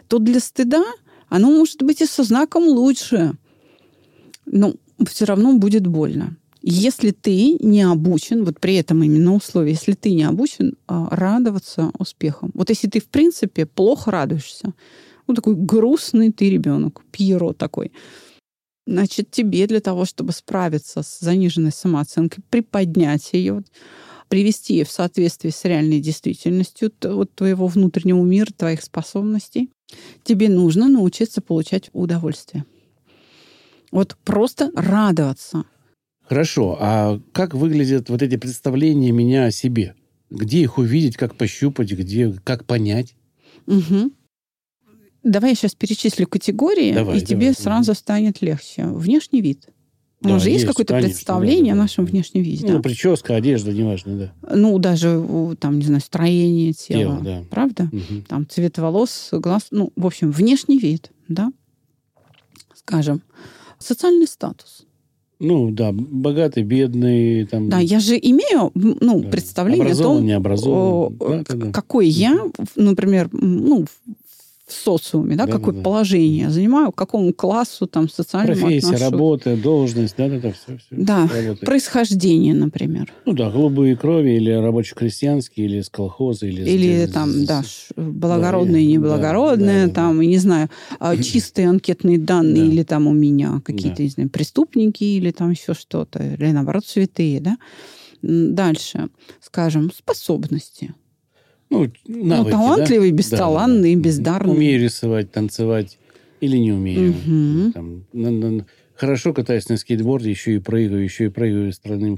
то 0.09 0.19
для 0.19 0.41
стыда 0.41 0.83
оно 1.29 1.51
может 1.51 1.81
быть 1.83 2.01
и 2.01 2.05
со 2.05 2.23
знаком 2.23 2.67
лучше. 2.67 3.37
Но 4.45 4.73
все 5.07 5.23
равно 5.23 5.53
будет 5.53 5.87
больно. 5.87 6.35
Если 6.67 7.11
ты 7.11 7.57
не 7.59 7.83
обучен, 7.83 8.43
вот 8.43 8.59
при 8.59 8.73
этом 8.73 9.03
именно 9.03 9.35
условии, 9.35 9.69
если 9.69 9.93
ты 9.93 10.15
не 10.15 10.23
обучен 10.23 10.75
а, 10.87 11.07
радоваться 11.11 11.91
успехам. 11.99 12.49
Вот 12.55 12.69
если 12.69 12.87
ты, 12.87 12.99
в 12.99 13.05
принципе, 13.05 13.67
плохо 13.67 14.09
радуешься, 14.09 14.73
ну, 15.27 15.35
такой 15.35 15.53
грустный 15.53 16.31
ты 16.31 16.49
ребенок, 16.49 17.03
Пьеро 17.11 17.53
такой, 17.53 17.91
значит, 18.87 19.29
тебе 19.29 19.67
для 19.67 19.79
того, 19.79 20.05
чтобы 20.05 20.31
справиться 20.31 21.03
с 21.03 21.19
заниженной 21.19 21.71
самооценкой, 21.71 22.43
приподнять 22.49 23.29
ее, 23.33 23.63
привести 24.27 24.73
ее 24.73 24.85
в 24.85 24.91
соответствие 24.91 25.51
с 25.51 25.63
реальной 25.65 25.99
действительностью 25.99 26.91
вот, 27.03 27.31
твоего 27.35 27.67
внутреннего 27.67 28.23
мира, 28.23 28.49
твоих 28.57 28.81
способностей, 28.81 29.69
тебе 30.23 30.49
нужно 30.49 30.87
научиться 30.87 31.41
получать 31.41 31.91
удовольствие. 31.93 32.65
Вот 33.91 34.17
просто 34.23 34.71
радоваться– 34.73 35.65
Хорошо, 36.27 36.77
а 36.79 37.19
как 37.31 37.53
выглядят 37.53 38.09
вот 38.09 38.21
эти 38.21 38.37
представления 38.37 39.11
меня 39.11 39.45
о 39.45 39.51
себе? 39.51 39.95
Где 40.31 40.61
их 40.61 40.77
увидеть, 40.77 41.17
как 41.17 41.35
пощупать, 41.35 41.91
где, 41.91 42.33
как 42.43 42.65
понять? 42.65 43.15
Угу. 43.67 44.11
Давай 45.23 45.51
я 45.51 45.55
сейчас 45.55 45.75
перечислю 45.75 46.27
категории, 46.27 46.93
давай, 46.93 47.17
и 47.17 47.21
давай, 47.21 47.21
тебе 47.21 47.53
сразу 47.53 47.87
давай. 47.87 47.95
станет 47.95 48.41
легче. 48.41 48.85
Внешний 48.85 49.41
вид. 49.41 49.69
У 50.21 50.29
нас 50.29 50.41
же 50.41 50.49
есть, 50.49 50.61
есть 50.61 50.71
какое-то 50.71 50.93
конечно, 50.93 51.09
представление 51.09 51.73
да, 51.73 51.77
да, 51.77 51.81
о 51.81 51.83
нашем 51.83 52.05
да. 52.05 52.11
внешнем 52.11 52.41
виде. 52.41 52.65
Ну, 52.65 52.77
да? 52.77 52.79
прическа, 52.81 53.35
одежда, 53.35 53.71
неважно, 53.71 54.17
да. 54.17 54.55
Ну, 54.55 54.77
даже, 54.79 55.55
там, 55.59 55.77
не 55.77 55.85
знаю, 55.85 56.01
строение 56.01 56.73
тела. 56.73 56.99
Тело, 56.99 57.21
да. 57.21 57.43
Правда? 57.49 57.89
Угу. 57.91 58.21
Там 58.27 58.47
цвет 58.49 58.77
волос, 58.77 59.29
глаз. 59.31 59.67
Ну, 59.71 59.93
в 59.95 60.05
общем, 60.05 60.31
внешний 60.31 60.79
вид, 60.79 61.11
да. 61.27 61.51
Скажем, 62.73 63.21
социальный 63.77 64.27
статус. 64.27 64.85
Ну, 65.39 65.71
да, 65.71 65.91
богатый, 65.91 66.63
бедный. 66.63 67.45
Там... 67.45 67.69
Да, 67.69 67.79
я 67.79 67.99
же 67.99 68.17
имею 68.17 68.71
ну, 68.73 69.19
да. 69.21 69.29
представление 69.29 69.91
о 69.91 69.95
том, 69.95 70.25
необразованный. 70.25 71.17
Да, 71.19 71.43
да, 71.47 71.65
да. 71.65 71.71
какой 71.71 72.07
я, 72.07 72.39
например, 72.75 73.29
ну, 73.31 73.85
в 74.65 74.73
социуме, 74.73 75.35
да, 75.35 75.45
да 75.45 75.51
какое 75.51 75.75
да, 75.75 75.81
положение 75.81 76.47
да. 76.47 76.51
занимаю, 76.51 76.91
к 76.91 76.95
какому 76.95 77.31
классу, 77.33 77.85
там, 77.85 78.09
социальному 78.09 78.61
Профессия, 78.61 78.87
отношусь. 78.87 79.11
работа, 79.11 79.55
должность, 79.57 80.15
да-да-да, 80.17 80.53
все. 80.53 80.77
все 80.77 80.87
да, 80.89 81.21
работает. 81.21 81.59
происхождение, 81.59 82.55
например. 82.55 83.13
Ну 83.25 83.33
да, 83.33 83.51
голубые 83.51 83.95
крови, 83.95 84.31
или 84.31 84.49
рабоче-крестьянские, 84.49 85.67
или 85.67 85.77
из 85.77 85.89
колхоза, 85.89 86.47
или... 86.47 86.67
Или 86.67 87.05
там, 87.05 87.45
да, 87.45 87.63
благородные, 87.95 88.85
да, 88.85 88.91
неблагородные, 88.91 89.81
да, 89.83 89.87
да, 89.87 89.93
там, 89.93 90.17
да. 90.17 90.25
не 90.25 90.37
знаю, 90.39 90.69
а, 90.99 91.15
чистые 91.17 91.69
анкетные 91.69 92.17
данные, 92.17 92.65
да. 92.65 92.71
или 92.71 92.83
там 92.83 93.05
у 93.05 93.13
меня 93.13 93.61
какие-то, 93.63 93.97
да. 93.97 94.03
не 94.03 94.09
знаю, 94.09 94.29
преступники, 94.29 95.03
или 95.03 95.29
там 95.29 95.51
еще 95.51 95.75
что-то, 95.75 96.23
или 96.23 96.51
наоборот, 96.51 96.85
святые, 96.87 97.39
да. 97.39 97.57
Дальше, 98.23 99.09
скажем, 99.41 99.91
способности 99.95 100.95
ну, 101.69 101.91
ну, 102.07 102.25
навыки, 102.25 102.51
ну 102.51 102.51
талантливый, 102.51 103.11
да? 103.11 103.17
бесталанный, 103.17 103.95
да, 103.95 104.01
да. 104.01 104.07
бездарный. 104.07 104.53
Умею 104.53 104.83
рисовать, 104.83 105.31
танцевать 105.31 105.97
или 106.41 106.57
не 106.57 106.71
умею. 106.71 107.11
Угу. 107.11 107.71
Там, 107.73 108.03
на, 108.13 108.31
на, 108.31 108.65
хорошо 108.95 109.33
катаюсь 109.33 109.67
на 109.69 109.77
скейтборде, 109.77 110.29
еще 110.29 110.55
и 110.55 110.59
прыгаю, 110.59 111.03
еще 111.03 111.25
и 111.25 111.29
прыгаю 111.29 111.71
странным... 111.73 112.15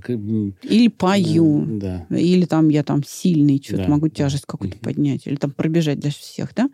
Или 0.63 0.88
пою. 0.89 1.65
Да. 1.67 2.05
Или 2.10 2.45
там 2.45 2.69
я 2.69 2.83
там 2.83 3.03
сильный, 3.05 3.62
что-то 3.63 3.83
да. 3.83 3.89
могу 3.89 4.10
тяжесть 4.10 4.45
какую-то 4.45 4.77
угу. 4.77 4.83
поднять. 4.83 5.27
Или 5.27 5.36
там 5.36 5.51
пробежать 5.51 5.99
для 5.99 6.12
всех, 6.12 6.53
да? 6.55 6.69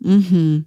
Угу. 0.00 0.64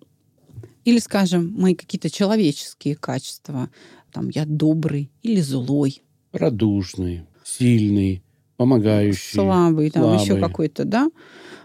Или, 0.86 1.00
скажем, 1.00 1.54
мои 1.58 1.76
какие-то 1.76 2.10
человеческие 2.10 2.96
качества. 2.96 3.70
Там 4.12 4.30
я 4.30 4.46
добрый 4.46 5.12
или 5.22 5.42
злой. 5.42 6.02
Радушный, 6.32 7.24
сильный, 7.44 8.24
помогающий. 8.58 9.36
Слабый, 9.36 9.90
там 9.90 10.04
слабый. 10.04 10.24
еще 10.24 10.40
какой-то, 10.40 10.86
да? 10.86 11.10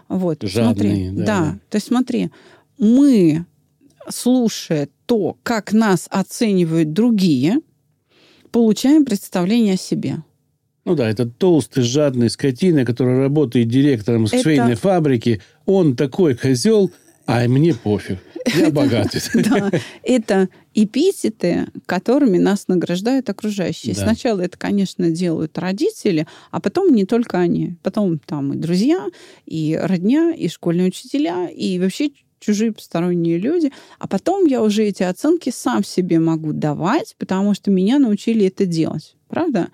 Вот, 0.07 0.43
Жадный, 0.43 1.07
смотри. 1.07 1.09
Да, 1.11 1.25
да. 1.25 1.59
То 1.69 1.75
есть 1.77 1.87
смотри, 1.87 2.29
мы, 2.77 3.45
слушая 4.09 4.89
то, 5.05 5.37
как 5.43 5.73
нас 5.73 6.07
оценивают 6.09 6.93
другие, 6.93 7.59
получаем 8.51 9.05
представление 9.05 9.73
о 9.73 9.77
себе. 9.77 10.23
Ну 10.85 10.95
да, 10.95 11.09
это 11.09 11.25
толстый, 11.25 11.81
жадный 11.81 12.29
скотина, 12.29 12.85
который 12.85 13.19
работает 13.19 13.69
директором 13.69 14.25
это... 14.25 14.39
швейной 14.39 14.75
фабрики. 14.75 15.41
Он 15.65 15.95
такой 15.95 16.35
козел, 16.35 16.91
а 17.25 17.47
мне 17.47 17.73
пофиг. 17.73 18.19
Я 18.45 18.69
богатый. 18.69 19.21
Да, 19.33 19.71
это 20.03 20.49
эпитеты, 20.73 21.67
которыми 21.85 22.37
нас 22.37 22.67
награждают 22.67 23.29
окружающие. 23.29 23.95
Да. 23.95 24.01
Сначала 24.01 24.41
это, 24.41 24.57
конечно, 24.57 25.09
делают 25.09 25.57
родители, 25.57 26.27
а 26.51 26.59
потом 26.59 26.93
не 26.93 27.05
только 27.05 27.39
они. 27.39 27.75
Потом 27.83 28.19
там 28.19 28.53
и 28.53 28.57
друзья, 28.57 29.07
и 29.45 29.79
родня, 29.81 30.31
и 30.31 30.47
школьные 30.47 30.87
учителя, 30.87 31.49
и 31.49 31.79
вообще 31.79 32.11
чужие 32.39 32.71
посторонние 32.73 33.37
люди. 33.37 33.71
А 33.99 34.07
потом 34.07 34.45
я 34.45 34.61
уже 34.61 34.83
эти 34.83 35.03
оценки 35.03 35.49
сам 35.49 35.83
себе 35.83 36.19
могу 36.19 36.53
давать, 36.53 37.15
потому 37.17 37.53
что 37.53 37.71
меня 37.71 37.99
научили 37.99 38.47
это 38.47 38.65
делать. 38.65 39.15
Правда? 39.27 39.69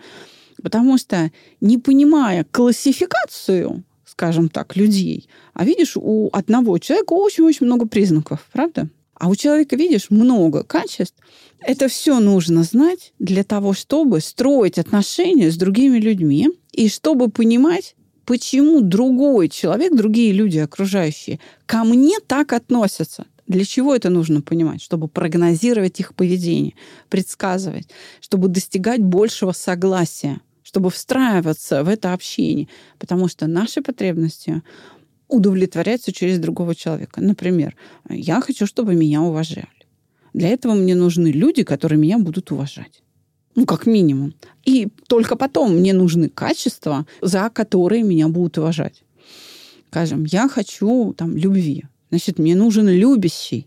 Потому 0.62 0.97
что, 0.97 1.32
не 1.62 1.77
понимая 1.77 2.43
классификацию, 2.43 3.84
скажем 4.19 4.49
так, 4.49 4.75
людей, 4.75 5.29
а 5.53 5.63
видишь, 5.63 5.93
у 5.95 6.29
одного 6.34 6.77
человека 6.77 7.13
очень-очень 7.13 7.65
много 7.65 7.88
признаков, 7.88 8.45
правда? 8.51 8.89
А 9.13 9.29
у 9.29 9.36
человека, 9.36 9.77
видишь, 9.77 10.10
много 10.10 10.63
качеств. 10.63 11.15
Это 11.62 11.88
все 11.88 12.19
нужно 12.19 12.63
знать 12.63 13.13
для 13.17 13.45
того, 13.45 13.71
чтобы 13.71 14.19
строить 14.19 14.77
отношения 14.77 15.49
с 15.49 15.55
другими 15.55 15.99
людьми 15.99 16.49
и 16.73 16.89
чтобы 16.89 17.29
понимать, 17.29 17.95
почему 18.25 18.82
другой 18.82 19.47
человек, 19.47 19.95
другие 19.95 20.34
люди 20.34 20.58
окружающие, 20.58 21.39
ко 21.65 21.86
мне 21.86 22.17
так 22.19 22.51
относятся. 22.51 23.25
Для 23.47 23.63
чего 23.63 23.95
это 23.95 24.10
нужно 24.10 24.41
понимать? 24.41 24.82
Чтобы 24.82 25.08
прогнозировать 25.08 26.01
их 26.01 26.13
поведение, 26.13 26.73
предсказывать, 27.08 27.88
чтобы 28.19 28.49
достигать 28.49 28.99
большего 28.99 29.53
согласия, 29.53 30.41
чтобы 30.69 30.91
встраиваться 30.91 31.84
в 31.84 31.89
это 31.89 32.13
общение. 32.13 32.67
Потому 32.99 33.27
что 33.27 33.47
наши 33.47 33.82
потребности 33.82 34.62
удовлетворяется 35.27 36.12
через 36.12 36.38
другого 36.38 36.75
человека. 36.75 37.21
Например, 37.21 37.75
я 38.08 38.39
хочу, 38.39 38.67
чтобы 38.67 38.93
меня 38.93 39.23
уважали. 39.23 39.67
Для 40.34 40.49
этого 40.49 40.75
мне 40.75 40.93
нужны 40.93 41.29
люди, 41.32 41.63
которые 41.63 41.97
меня 41.97 42.19
будут 42.19 42.51
уважать. 42.51 43.01
Ну, 43.55 43.65
как 43.65 43.88
минимум. 43.88 44.36
И 44.63 44.89
только 45.08 45.36
потом 45.36 45.75
мне 45.75 45.91
нужны 45.93 46.29
качества, 46.29 47.08
за 47.21 47.49
которые 47.49 48.03
меня 48.03 48.27
будут 48.27 48.60
уважать. 48.60 49.03
Скажем, 49.88 50.23
я 50.25 50.47
хочу 50.47 51.15
там 51.17 51.36
любви. 51.36 51.86
Значит, 52.12 52.38
мне 52.38 52.55
нужен 52.55 52.88
любящий. 52.88 53.65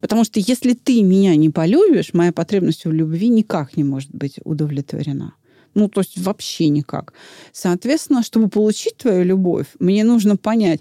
Потому 0.00 0.24
что 0.24 0.40
если 0.40 0.72
ты 0.72 1.02
меня 1.02 1.36
не 1.36 1.50
полюбишь, 1.50 2.14
моя 2.14 2.32
потребность 2.32 2.84
в 2.84 2.90
любви 2.90 3.28
никак 3.28 3.76
не 3.76 3.84
может 3.84 4.10
быть 4.10 4.40
удовлетворена. 4.42 5.34
Ну, 5.74 5.88
то 5.88 6.00
есть 6.00 6.18
вообще 6.18 6.68
никак. 6.68 7.12
Соответственно, 7.52 8.22
чтобы 8.22 8.48
получить 8.48 8.96
твою 8.96 9.24
любовь, 9.24 9.66
мне 9.78 10.04
нужно 10.04 10.36
понять, 10.36 10.80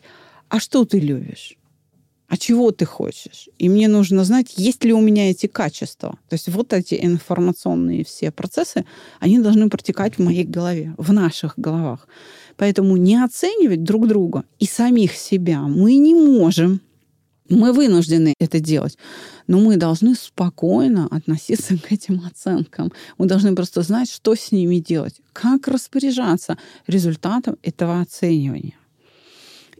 а 0.50 0.60
что 0.60 0.86
ты 0.86 1.00
любишь? 1.00 1.56
А 2.30 2.38
чего 2.38 2.72
ты 2.72 2.86
хочешь? 2.86 3.50
И 3.58 3.70
мне 3.70 3.88
нужно 3.88 4.24
знать, 4.24 4.54
есть 4.56 4.84
ли 4.84 4.94
у 4.94 5.02
меня 5.02 5.32
эти 5.32 5.48
качества. 5.48 6.20
То 6.30 6.36
есть 6.36 6.48
вот 6.48 6.74
эти 6.74 7.00
информационные 7.02 8.06
все 8.06 8.32
процессы, 8.32 8.86
они 9.20 9.40
должны 9.40 9.68
протекать 9.68 10.18
в 10.18 10.22
моей 10.22 10.44
голове, 10.44 10.94
в 10.98 11.12
наших 11.12 11.58
головах. 11.58 12.08
Поэтому 12.56 12.98
не 12.98 13.16
оценивать 13.16 13.84
друг 13.84 14.08
друга 14.08 14.44
и 14.60 14.66
самих 14.68 15.16
себя 15.16 15.62
мы 15.62 15.96
не 15.96 16.14
можем. 16.14 16.82
Мы 17.50 17.74
вынуждены 17.74 18.34
это 18.40 18.60
делать. 18.60 18.98
Но 19.48 19.60
мы 19.60 19.78
должны 19.78 20.16
спокойно 20.16 21.08
относиться 21.08 21.78
к 21.78 21.92
этим 21.92 22.22
оценкам. 22.26 22.92
Мы 23.18 23.26
должны 23.26 23.56
просто 23.56 23.82
знать, 23.82 24.10
что 24.10 24.36
с 24.36 24.52
ними 24.52 24.80
делать, 24.80 25.20
как 25.34 25.68
распоряжаться 25.68 26.58
результатом 26.88 27.58
этого 27.64 28.02
оценивания. 28.02 28.76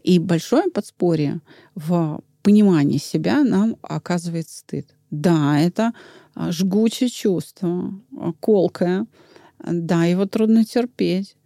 И 0.02 0.18
большое 0.18 0.70
подспорье 0.70 1.40
в 1.74 2.20
понимании 2.42 2.98
себя 2.98 3.44
нам 3.44 3.76
оказывает 3.82 4.48
стыд. 4.48 4.86
Да, 5.10 5.60
это 5.60 5.92
а, 6.34 6.52
жгучее 6.52 7.10
чувство, 7.10 7.94
а, 8.16 8.32
колкое. 8.40 9.06
Да, 9.64 10.04
его 10.04 10.26
трудно 10.26 10.64
терпеть. 10.64 11.36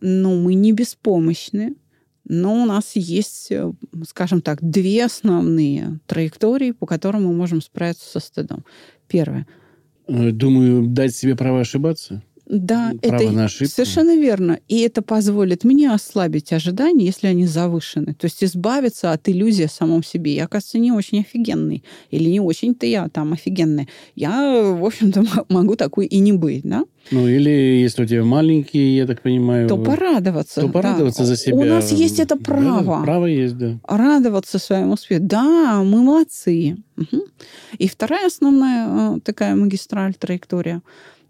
Но 0.00 0.34
мы 0.34 0.54
не 0.54 0.72
беспомощны. 0.72 1.74
Но 2.26 2.62
у 2.62 2.66
нас 2.66 2.92
есть, 2.94 3.48
э, 3.50 3.72
скажем 4.08 4.40
так, 4.40 4.58
две 4.62 5.04
основные 5.04 6.00
траектории, 6.06 6.72
по 6.72 6.86
которым 6.86 7.24
мы 7.24 7.32
можем 7.32 7.60
справиться 7.60 8.08
со 8.08 8.20
стыдом. 8.20 8.64
Первое. 9.08 9.46
Э, 10.06 10.30
думаю, 10.30 10.86
дать 10.86 11.14
себе 11.14 11.36
право 11.36 11.60
ошибаться. 11.60 12.22
Да, 12.46 12.92
Право 13.00 13.22
это 13.22 13.30
на 13.30 13.44
ошибку. 13.46 13.72
совершенно 13.74 14.16
верно. 14.16 14.58
И 14.68 14.80
это 14.80 15.00
позволит 15.00 15.64
мне 15.64 15.90
ослабить 15.90 16.52
ожидания, 16.52 17.06
если 17.06 17.28
они 17.28 17.46
завышены. 17.46 18.14
То 18.14 18.26
есть 18.26 18.44
избавиться 18.44 19.12
от 19.12 19.28
иллюзии 19.28 19.64
о 19.64 19.68
самом 19.68 20.04
себе. 20.04 20.34
Я, 20.34 20.46
кажется, 20.46 20.78
не 20.78 20.92
очень 20.92 21.20
офигенный. 21.20 21.82
Или 22.10 22.28
не 22.28 22.40
очень-то 22.40 22.84
я 22.84 23.08
там 23.08 23.32
офигенный. 23.32 23.88
Я, 24.14 24.62
в 24.62 24.84
общем-то, 24.84 25.24
могу 25.48 25.74
такой 25.76 26.06
и 26.06 26.18
не 26.18 26.32
быть, 26.32 26.64
да? 26.64 26.84
Ну, 27.10 27.26
или 27.26 27.50
если 27.50 28.04
у 28.04 28.06
тебя 28.06 28.24
маленький, 28.24 28.96
я 28.96 29.06
так 29.06 29.22
понимаю... 29.22 29.68
То 29.68 29.78
порадоваться. 29.78 30.60
То 30.60 30.68
порадоваться 30.68 31.22
да. 31.22 31.26
за 31.26 31.36
себя. 31.36 31.56
У 31.56 31.64
нас 31.64 31.92
есть 31.92 32.18
это 32.18 32.36
право. 32.36 32.98
Да, 32.98 33.02
право 33.04 33.26
есть, 33.26 33.56
да. 33.56 33.78
Радоваться 33.88 34.58
своему 34.58 34.92
успеху. 34.92 35.22
Да, 35.24 35.82
мы 35.82 36.02
молодцы. 36.02 36.76
Угу. 36.96 37.22
И 37.78 37.88
вторая 37.88 38.26
основная 38.26 39.16
э, 39.16 39.20
такая 39.20 39.54
магистраль, 39.54 40.14
траектория, 40.14 40.82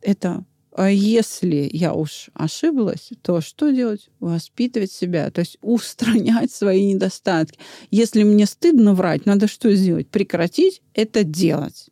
это 0.03 0.45
если 0.83 1.69
я 1.73 1.95
уж 1.95 2.31
ошиблась, 2.35 3.11
то 3.23 3.41
что 3.41 3.71
делать? 3.71 4.09
Воспитывать 4.19 4.91
себя, 4.91 5.31
то 5.31 5.41
есть 5.41 5.57
устранять 5.63 6.51
свои 6.51 6.93
недостатки. 6.93 7.59
Если 7.91 8.25
мне 8.25 8.47
стыдно 8.47 8.95
врать, 8.95 9.25
надо 9.25 9.47
что 9.47 9.73
сделать? 9.75 10.09
Прекратить 10.09 10.83
это 10.93 11.23
делать. 11.23 11.87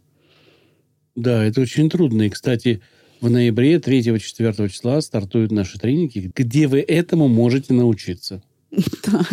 Да, 1.15 1.45
это 1.45 1.61
очень 1.61 1.91
трудно. 1.91 2.23
И, 2.23 2.31
кстати, 2.31 2.83
в 3.21 3.31
ноябре 3.31 3.77
3-4 3.77 4.69
числа 4.69 5.01
стартуют 5.01 5.53
наши 5.53 5.79
тренинги, 5.79 6.33
где 6.35 6.67
вы 6.67 6.81
этому 6.81 7.29
можете 7.29 7.73
научиться. 7.75 8.43
Да. 9.07 9.25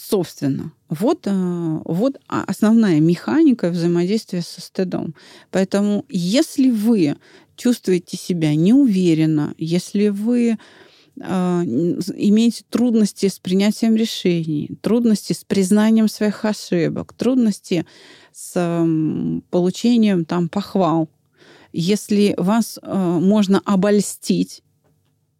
Собственно, 0.00 0.72
вот, 0.88 1.26
э, 1.26 1.80
вот 1.84 2.20
основная 2.28 3.00
механика 3.00 3.68
взаимодействия 3.68 4.42
со 4.42 4.60
стыдом. 4.60 5.16
Поэтому, 5.50 6.04
если 6.08 6.70
вы 6.70 7.16
чувствуете 7.58 8.16
себя 8.16 8.54
неуверенно, 8.54 9.52
если 9.58 10.08
вы 10.08 10.56
э, 11.20 11.20
имеете 11.20 12.64
трудности 12.70 13.28
с 13.28 13.38
принятием 13.38 13.96
решений, 13.96 14.70
трудности 14.80 15.34
с 15.34 15.44
признанием 15.44 16.08
своих 16.08 16.44
ошибок, 16.44 17.12
трудности 17.12 17.84
с 18.32 18.54
получением 19.50 20.24
там 20.24 20.48
похвал, 20.48 21.10
если 21.72 22.34
вас 22.38 22.78
э, 22.80 23.18
можно 23.20 23.60
обольстить, 23.64 24.62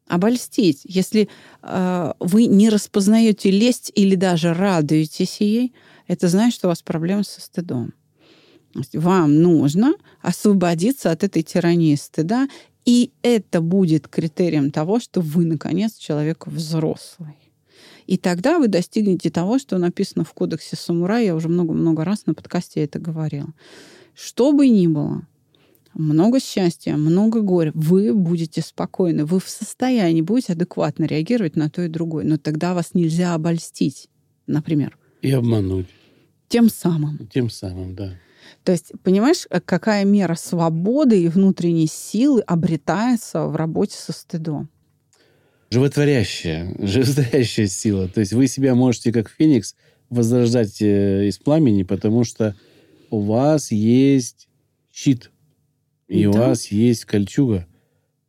обольстить, 0.08 0.80
если 0.84 1.28
э, 1.62 2.12
вы 2.18 2.46
не 2.46 2.68
распознаете 2.68 3.50
лесть 3.50 3.92
или 3.94 4.16
даже 4.16 4.52
радуетесь 4.52 5.40
ей, 5.40 5.72
это 6.06 6.28
значит, 6.28 6.54
что 6.54 6.66
у 6.66 6.70
вас 6.70 6.82
проблемы 6.82 7.24
со 7.24 7.40
стыдом. 7.40 7.94
Вам 8.92 9.40
нужно 9.42 9.94
освободиться 10.20 11.10
от 11.10 11.24
этой 11.24 11.42
тирании 11.42 11.94
стыда, 11.94 12.48
и 12.84 13.10
это 13.22 13.60
будет 13.60 14.08
критерием 14.08 14.70
того, 14.70 15.00
что 15.00 15.20
вы, 15.20 15.44
наконец, 15.44 15.96
человек 15.96 16.46
взрослый. 16.46 17.36
И 18.06 18.16
тогда 18.16 18.58
вы 18.58 18.68
достигнете 18.68 19.30
того, 19.30 19.58
что 19.58 19.76
написано 19.76 20.24
в 20.24 20.32
кодексе 20.32 20.76
самурая. 20.76 21.26
Я 21.26 21.34
уже 21.36 21.48
много-много 21.48 22.04
раз 22.04 22.24
на 22.24 22.32
подкасте 22.32 22.82
это 22.82 22.98
говорила. 22.98 23.48
Что 24.14 24.52
бы 24.52 24.66
ни 24.68 24.86
было, 24.86 25.26
много 25.92 26.40
счастья, 26.40 26.96
много 26.96 27.42
горя, 27.42 27.72
вы 27.74 28.14
будете 28.14 28.62
спокойны, 28.62 29.26
вы 29.26 29.40
в 29.40 29.48
состоянии 29.48 30.22
будете 30.22 30.54
адекватно 30.54 31.04
реагировать 31.04 31.56
на 31.56 31.68
то 31.68 31.82
и 31.82 31.88
другое. 31.88 32.24
Но 32.24 32.38
тогда 32.38 32.72
вас 32.72 32.94
нельзя 32.94 33.34
обольстить, 33.34 34.08
например. 34.46 34.96
И 35.20 35.30
обмануть. 35.30 35.88
Тем 36.48 36.70
самым. 36.70 37.28
Тем 37.32 37.50
самым, 37.50 37.94
да. 37.94 38.14
То 38.64 38.72
есть, 38.72 38.92
понимаешь, 39.02 39.46
э, 39.50 39.60
какая 39.60 40.04
мера 40.04 40.34
свободы 40.34 41.22
и 41.22 41.28
внутренней 41.28 41.86
силы 41.86 42.40
обретается 42.42 43.46
в 43.46 43.56
работе 43.56 43.96
со 43.96 44.12
стыдом? 44.12 44.68
Животворящая, 45.70 46.74
животворящая 46.78 47.66
сила. 47.66 48.08
То 48.08 48.20
есть 48.20 48.32
вы 48.32 48.46
себя 48.46 48.74
можете, 48.74 49.12
как 49.12 49.28
феникс, 49.30 49.74
возрождать 50.10 50.80
э, 50.80 51.26
из 51.28 51.38
пламени, 51.38 51.82
потому 51.82 52.24
что 52.24 52.56
у 53.10 53.20
вас 53.20 53.70
есть 53.70 54.48
щит, 54.92 55.30
и 56.08 56.24
да. 56.24 56.30
у 56.30 56.32
вас 56.32 56.66
есть 56.68 57.04
кольчуга. 57.04 57.66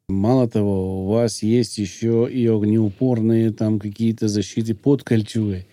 Мало 0.09 0.49
того, 0.49 1.05
у 1.05 1.07
вас 1.09 1.43
есть 1.43 1.77
еще 1.77 2.27
и 2.31 2.47
огнеупорные 2.47 3.51
там 3.51 3.79
какие-то 3.79 4.27
защиты 4.27 4.73
под 4.73 5.03
кольчугой. 5.03 5.67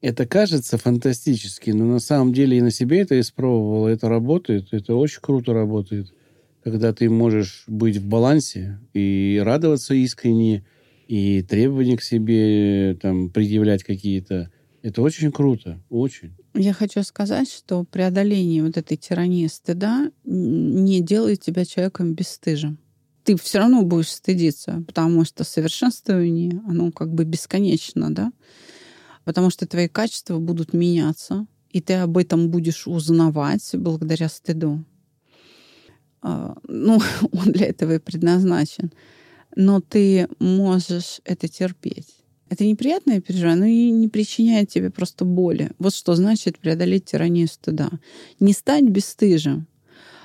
Это 0.00 0.26
кажется 0.26 0.78
фантастически, 0.78 1.70
но 1.70 1.84
на 1.84 2.00
самом 2.00 2.32
деле 2.32 2.58
и 2.58 2.62
на 2.62 2.70
себе 2.70 3.00
это 3.00 3.20
испробовала. 3.20 3.88
Это 3.88 4.08
работает, 4.08 4.68
это 4.72 4.94
очень 4.94 5.20
круто 5.20 5.52
работает. 5.52 6.14
Когда 6.64 6.92
ты 6.92 7.10
можешь 7.10 7.64
быть 7.66 7.96
в 7.96 8.06
балансе 8.06 8.78
и 8.94 9.40
радоваться 9.44 9.94
искренне, 9.94 10.64
и 11.10 11.42
требования 11.42 11.96
к 11.96 12.02
себе 12.02 12.96
там, 13.02 13.30
предъявлять 13.30 13.82
какие-то. 13.82 14.48
Это 14.82 15.02
очень 15.02 15.32
круто, 15.32 15.80
очень. 15.90 16.36
Я 16.54 16.72
хочу 16.72 17.02
сказать, 17.02 17.50
что 17.50 17.82
преодоление 17.82 18.62
вот 18.62 18.76
этой 18.76 18.96
тирании 18.96 19.48
стыда 19.48 20.12
не 20.24 21.00
делает 21.00 21.40
тебя 21.40 21.64
человеком 21.64 22.14
бесстыжим. 22.14 22.78
Ты 23.24 23.36
все 23.36 23.58
равно 23.58 23.82
будешь 23.82 24.10
стыдиться, 24.10 24.84
потому 24.86 25.24
что 25.24 25.42
совершенствование, 25.42 26.62
оно 26.66 26.92
как 26.92 27.12
бы 27.12 27.24
бесконечно, 27.24 28.14
да? 28.14 28.32
Потому 29.24 29.50
что 29.50 29.66
твои 29.66 29.88
качества 29.88 30.38
будут 30.38 30.72
меняться, 30.72 31.46
и 31.70 31.80
ты 31.80 31.94
об 31.94 32.18
этом 32.18 32.50
будешь 32.50 32.86
узнавать 32.86 33.68
благодаря 33.74 34.28
стыду. 34.28 34.84
А, 36.22 36.56
ну, 36.66 37.00
он 37.32 37.52
для 37.52 37.66
этого 37.66 37.94
и 37.94 37.98
предназначен. 37.98 38.92
Но 39.56 39.80
ты 39.80 40.28
можешь 40.38 41.20
это 41.24 41.48
терпеть. 41.48 42.08
Это 42.48 42.64
неприятное 42.64 43.20
переживание, 43.20 43.60
но 43.60 43.66
и 43.66 43.90
не 43.90 44.08
причиняет 44.08 44.68
тебе 44.68 44.90
просто 44.90 45.24
боли. 45.24 45.70
Вот 45.78 45.94
что 45.94 46.16
значит 46.16 46.58
преодолеть 46.58 47.04
тиранию 47.04 47.46
стыда. 47.46 47.90
Не 48.40 48.52
стать 48.52 48.84
бесстыжим, 48.84 49.68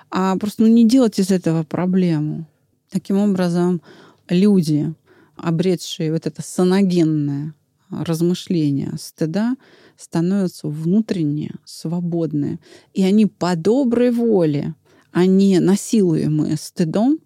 а 0.10 0.36
просто 0.38 0.63
ну, 0.63 0.67
не 0.67 0.88
делать 0.88 1.19
из 1.19 1.29
этого 1.29 1.63
проблему. 1.63 2.47
Таким 2.89 3.17
образом, 3.17 3.81
люди, 4.27 4.93
обретшие 5.36 6.12
вот 6.12 6.25
это 6.25 6.41
саногенное 6.41 7.53
размышления 7.89 8.93
стыда 9.00 9.56
становятся 9.98 10.67
внутренние, 10.67 11.56
свободные. 11.65 12.60
И 12.93 13.04
они 13.04 13.26
по 13.26 13.56
доброй 13.56 14.12
воле, 14.12 14.76
они 15.12 15.60
насилуемые 15.60 16.58
стыдом, 16.58 17.19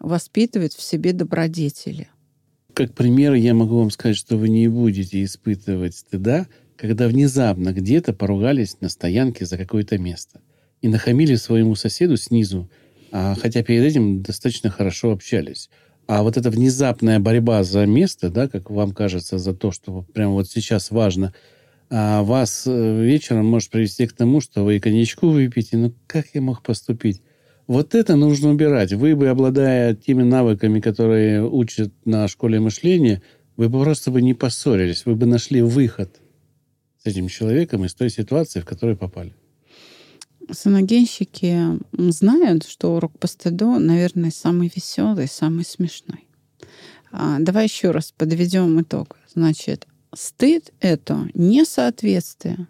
воспитывают 0.00 0.72
в 0.72 0.82
себе 0.82 1.12
добродетели. 1.12 2.08
Как 2.74 2.94
пример, 2.94 3.34
я 3.34 3.54
могу 3.54 3.78
вам 3.78 3.90
сказать, 3.90 4.16
что 4.16 4.36
вы 4.36 4.48
не 4.48 4.68
будете 4.68 5.24
испытывать 5.24 5.96
стыда, 5.96 6.46
когда 6.76 7.08
внезапно 7.08 7.72
где-то 7.72 8.12
поругались 8.12 8.80
на 8.80 8.88
стоянке 8.88 9.44
за 9.44 9.58
какое-то 9.58 9.98
место 9.98 10.40
и 10.80 10.88
нахамили 10.88 11.34
своему 11.34 11.74
соседу 11.74 12.16
снизу, 12.16 12.70
а, 13.10 13.34
хотя 13.34 13.64
перед 13.64 13.82
этим 13.84 14.22
достаточно 14.22 14.70
хорошо 14.70 15.10
общались. 15.10 15.70
А 16.08 16.22
вот 16.22 16.38
эта 16.38 16.48
внезапная 16.48 17.20
борьба 17.20 17.62
за 17.64 17.84
место, 17.84 18.30
да, 18.30 18.48
как 18.48 18.70
вам 18.70 18.92
кажется, 18.92 19.36
за 19.36 19.52
то, 19.52 19.72
что 19.72 20.06
прямо 20.14 20.32
вот 20.32 20.48
сейчас 20.48 20.90
важно, 20.90 21.34
а 21.90 22.22
вас 22.22 22.62
э, 22.66 23.02
вечером 23.04 23.44
может 23.44 23.70
привести 23.70 24.06
к 24.06 24.14
тому, 24.14 24.40
что 24.40 24.64
вы 24.64 24.80
коньячку 24.80 25.28
выпьете. 25.28 25.76
Ну, 25.76 25.92
как 26.06 26.28
я 26.32 26.40
мог 26.40 26.62
поступить? 26.62 27.20
Вот 27.66 27.94
это 27.94 28.16
нужно 28.16 28.50
убирать. 28.50 28.94
Вы 28.94 29.14
бы, 29.14 29.28
обладая 29.28 29.94
теми 29.94 30.22
навыками, 30.22 30.80
которые 30.80 31.46
учат 31.46 31.92
на 32.06 32.26
школе 32.26 32.58
мышления, 32.58 33.20
вы 33.58 33.68
бы 33.68 33.82
просто 33.82 34.10
бы 34.10 34.22
не 34.22 34.32
поссорились, 34.32 35.04
вы 35.04 35.14
бы 35.14 35.26
нашли 35.26 35.60
выход 35.60 36.22
с 37.02 37.06
этим 37.06 37.28
человеком 37.28 37.84
из 37.84 37.92
той 37.92 38.08
ситуации, 38.08 38.60
в 38.60 38.64
которой 38.64 38.96
попали. 38.96 39.34
Саногенщики 40.50 41.78
знают, 41.92 42.64
что 42.64 42.96
урок 42.96 43.18
по 43.18 43.26
стыду, 43.26 43.78
наверное, 43.78 44.30
самый 44.30 44.70
веселый, 44.74 45.28
самый 45.28 45.64
смешной. 45.64 46.26
А, 47.10 47.38
давай 47.38 47.64
еще 47.64 47.90
раз 47.90 48.12
подведем 48.16 48.80
итог. 48.80 49.16
Значит, 49.34 49.86
стыд— 50.14 50.72
это 50.80 51.28
несоответствие 51.34 52.66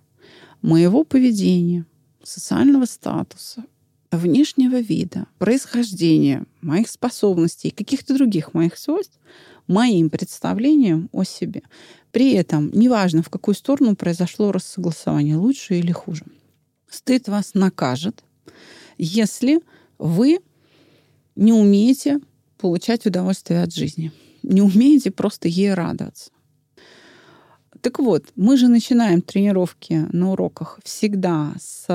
моего 0.62 1.04
поведения, 1.04 1.86
социального 2.22 2.84
статуса, 2.84 3.64
внешнего 4.10 4.80
вида, 4.80 5.26
происхождения, 5.38 6.44
моих 6.60 6.88
способностей, 6.88 7.70
каких-то 7.70 8.14
других 8.14 8.54
моих 8.54 8.76
свойств 8.76 9.18
моим 9.66 10.08
представлениям 10.10 11.08
о 11.12 11.24
себе. 11.24 11.62
При 12.10 12.32
этом 12.32 12.70
неважно, 12.72 13.22
в 13.22 13.28
какую 13.28 13.54
сторону 13.54 13.94
произошло 13.94 14.50
рассогласование, 14.50 15.36
лучше 15.36 15.78
или 15.78 15.92
хуже. 15.92 16.24
Стыд 16.90 17.28
вас 17.28 17.54
накажет, 17.54 18.24
если 18.96 19.60
вы 19.98 20.40
не 21.36 21.52
умеете 21.52 22.20
получать 22.56 23.06
удовольствие 23.06 23.62
от 23.62 23.74
жизни, 23.74 24.12
не 24.42 24.62
умеете 24.62 25.10
просто 25.10 25.48
ей 25.48 25.74
радоваться. 25.74 26.30
Так 27.80 28.00
вот, 28.00 28.24
мы 28.34 28.56
же 28.56 28.68
начинаем 28.68 29.22
тренировки 29.22 30.06
на 30.12 30.32
уроках 30.32 30.80
всегда 30.82 31.54
с 31.60 31.86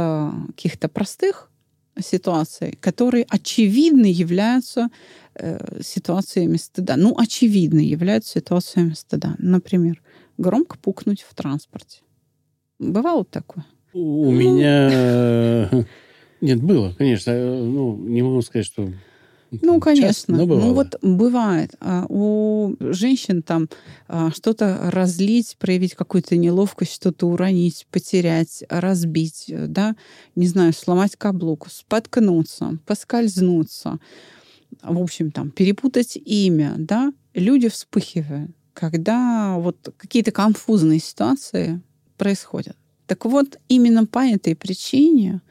каких-то 0.48 0.88
простых 0.88 1.52
ситуаций, 2.02 2.78
которые 2.80 3.26
очевидно 3.30 4.06
являются 4.06 4.90
э, 5.36 5.82
ситуациями 5.82 6.58
стыда. 6.58 6.96
Ну, 6.96 7.16
очевидно 7.18 7.80
являются 7.80 8.40
ситуациями 8.40 8.94
стыда. 8.94 9.36
Например, 9.38 10.02
громко 10.38 10.78
пукнуть 10.78 11.22
в 11.22 11.36
транспорте. 11.36 12.00
Бывало 12.80 13.26
такое? 13.26 13.66
У 13.94 14.32
меня... 14.32 14.90
Э, 14.92 15.84
нет, 16.42 16.62
было, 16.62 16.94
конечно. 16.98 17.34
Ну, 17.34 17.96
не 17.98 18.22
могу 18.22 18.42
сказать, 18.42 18.66
что 18.66 18.90
ну, 19.62 19.80
конечно. 19.80 20.08
Часто, 20.08 20.32
но 20.32 20.46
Ну, 20.46 20.74
вот 20.74 20.96
бывает. 21.02 21.76
А 21.80 22.06
у 22.10 22.76
женщин 22.80 23.44
там 23.44 23.70
а, 24.08 24.32
что-то 24.32 24.90
разлить, 24.92 25.58
проявить 25.60 25.94
какую-то 25.94 26.36
неловкость, 26.36 26.94
что-то 26.94 27.28
уронить, 27.28 27.86
потерять, 27.92 28.64
разбить, 28.70 29.46
да, 29.50 29.96
не 30.36 30.48
знаю, 30.48 30.74
сломать 30.74 31.16
каблук, 31.16 31.68
споткнуться, 31.70 32.80
поскользнуться, 32.86 34.00
в 34.82 35.00
общем, 35.00 35.32
там, 35.32 35.52
перепутать 35.52 36.18
имя, 36.18 36.74
да, 36.78 37.14
люди 37.34 37.70
вспыхивают, 37.70 38.52
когда 38.74 39.56
вот 39.58 39.94
какие-то 39.98 40.32
конфузные 40.32 41.00
ситуации 41.00 41.82
происходят. 42.18 42.76
Так 43.08 43.26
вот, 43.26 43.60
именно 43.68 44.06
по 44.06 44.20
этой 44.20 44.56
причине 44.56 45.42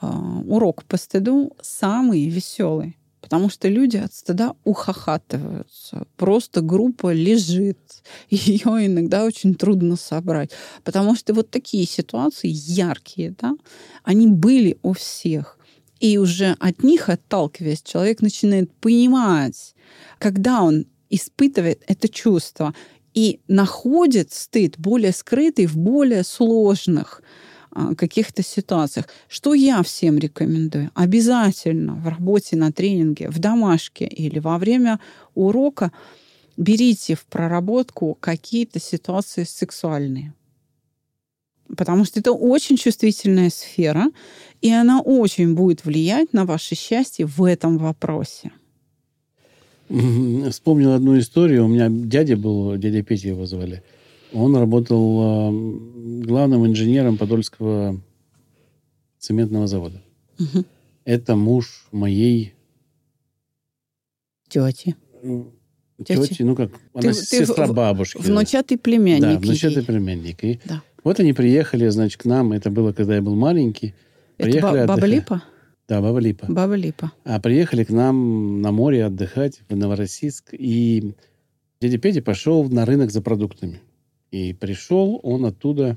э, 0.00 0.06
урок 0.46 0.84
по 0.84 0.96
стыду 0.96 1.56
самый 1.60 2.28
веселый. 2.28 2.96
Потому 3.20 3.50
что 3.50 3.68
люди 3.68 3.96
от 3.96 4.14
стыда 4.14 4.54
ухахатываются. 4.64 6.06
Просто 6.16 6.60
группа 6.60 7.12
лежит. 7.12 7.78
Ее 8.30 8.86
иногда 8.86 9.24
очень 9.24 9.54
трудно 9.54 9.96
собрать. 9.96 10.50
Потому 10.84 11.14
что 11.14 11.34
вот 11.34 11.50
такие 11.50 11.86
ситуации 11.86 12.48
яркие, 12.48 13.34
да, 13.40 13.54
они 14.02 14.26
были 14.28 14.78
у 14.82 14.92
всех. 14.92 15.58
И 16.00 16.16
уже 16.16 16.56
от 16.60 16.84
них 16.84 17.08
отталкиваясь, 17.08 17.82
человек 17.82 18.22
начинает 18.22 18.72
понимать, 18.74 19.74
когда 20.18 20.62
он 20.62 20.86
испытывает 21.10 21.82
это 21.86 22.08
чувство 22.08 22.74
и 23.14 23.40
находит 23.48 24.32
стыд 24.32 24.78
более 24.78 25.12
скрытый 25.12 25.66
в 25.66 25.76
более 25.76 26.24
сложных 26.24 27.22
а, 27.70 27.94
каких-то 27.94 28.42
ситуациях. 28.42 29.06
Что 29.28 29.54
я 29.54 29.82
всем 29.82 30.18
рекомендую? 30.18 30.90
Обязательно 30.94 31.94
в 31.94 32.08
работе 32.08 32.56
на 32.56 32.72
тренинге, 32.72 33.30
в 33.30 33.38
домашке 33.38 34.06
или 34.06 34.38
во 34.38 34.58
время 34.58 35.00
урока 35.34 35.92
берите 36.56 37.14
в 37.14 37.24
проработку 37.26 38.16
какие-то 38.20 38.80
ситуации 38.80 39.44
сексуальные. 39.44 40.34
Потому 41.76 42.04
что 42.04 42.18
это 42.20 42.32
очень 42.32 42.76
чувствительная 42.76 43.50
сфера, 43.50 44.10
и 44.62 44.72
она 44.72 45.00
очень 45.00 45.54
будет 45.54 45.84
влиять 45.84 46.32
на 46.32 46.44
ваше 46.46 46.74
счастье 46.74 47.26
в 47.26 47.44
этом 47.44 47.78
вопросе. 47.78 48.52
Вспомнил 49.88 50.92
одну 50.92 51.18
историю. 51.18 51.64
У 51.64 51.68
меня 51.68 51.88
дядя 51.88 52.36
был, 52.36 52.76
дядя 52.76 53.02
Петя 53.02 53.28
его 53.28 53.46
звали. 53.46 53.82
Он 54.32 54.54
работал 54.56 55.50
э, 55.50 56.24
главным 56.24 56.66
инженером 56.66 57.16
Подольского 57.16 58.00
цементного 59.18 59.66
завода. 59.66 60.02
Угу. 60.38 60.64
Это 61.04 61.36
муж 61.36 61.86
моей 61.90 62.54
тети. 64.48 64.94
Тети, 66.04 66.42
ну 66.42 66.54
как, 66.54 66.70
она 66.92 67.02
ты, 67.02 67.14
сестра 67.14 67.66
ты 67.66 67.72
бабушки. 67.72 68.18
Внучатый 68.18 68.78
племянник. 68.78 69.22
Да, 69.22 69.38
внучатый 69.38 69.82
племянник. 69.82 70.44
И 70.44 70.60
да. 70.64 70.82
вот 71.02 71.18
они 71.18 71.32
приехали, 71.32 71.88
значит, 71.88 72.22
к 72.22 72.24
нам. 72.24 72.52
Это 72.52 72.70
было, 72.70 72.92
когда 72.92 73.16
я 73.16 73.22
был 73.22 73.34
маленький. 73.34 73.94
Это 74.36 74.50
приехали 74.50 74.86
баба 74.86 74.92
отдыхать. 74.94 75.10
Липа? 75.10 75.42
Да, 75.88 76.02
Баба 76.02 76.18
Липа. 76.18 76.46
Баба 76.50 76.74
Липа. 76.74 77.12
А 77.24 77.40
приехали 77.40 77.82
к 77.82 77.88
нам 77.88 78.60
на 78.60 78.72
море 78.72 79.06
отдыхать 79.06 79.62
в 79.70 79.74
Новороссийск. 79.74 80.50
И 80.52 81.14
дядя 81.80 81.96
Петя 81.96 82.20
пошел 82.20 82.68
на 82.68 82.84
рынок 82.84 83.10
за 83.10 83.22
продуктами. 83.22 83.80
И 84.30 84.52
пришел 84.52 85.18
он 85.22 85.46
оттуда, 85.46 85.96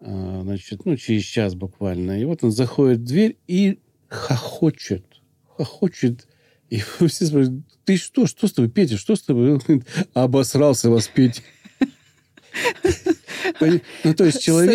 а, 0.00 0.40
значит, 0.42 0.86
ну, 0.86 0.96
через 0.96 1.24
час 1.24 1.54
буквально. 1.54 2.18
И 2.18 2.24
вот 2.24 2.42
он 2.44 2.50
заходит 2.50 3.00
в 3.00 3.04
дверь 3.04 3.36
и 3.46 3.78
хохочет. 4.08 5.04
Хохочет. 5.44 6.26
И 6.70 6.78
все 7.06 7.26
спрашивают, 7.26 7.62
ты 7.84 7.98
что, 7.98 8.26
что 8.26 8.48
с 8.48 8.52
тобой, 8.52 8.70
Петя, 8.70 8.96
что 8.96 9.16
с 9.16 9.22
тобой? 9.22 9.52
Он 9.52 9.58
говорит, 9.58 9.86
обосрался 10.14 10.88
вас, 10.88 11.08
Петя. 11.08 11.42
Ну, 13.60 14.14
то 14.14 14.24
есть 14.24 14.42
человек... 14.42 14.74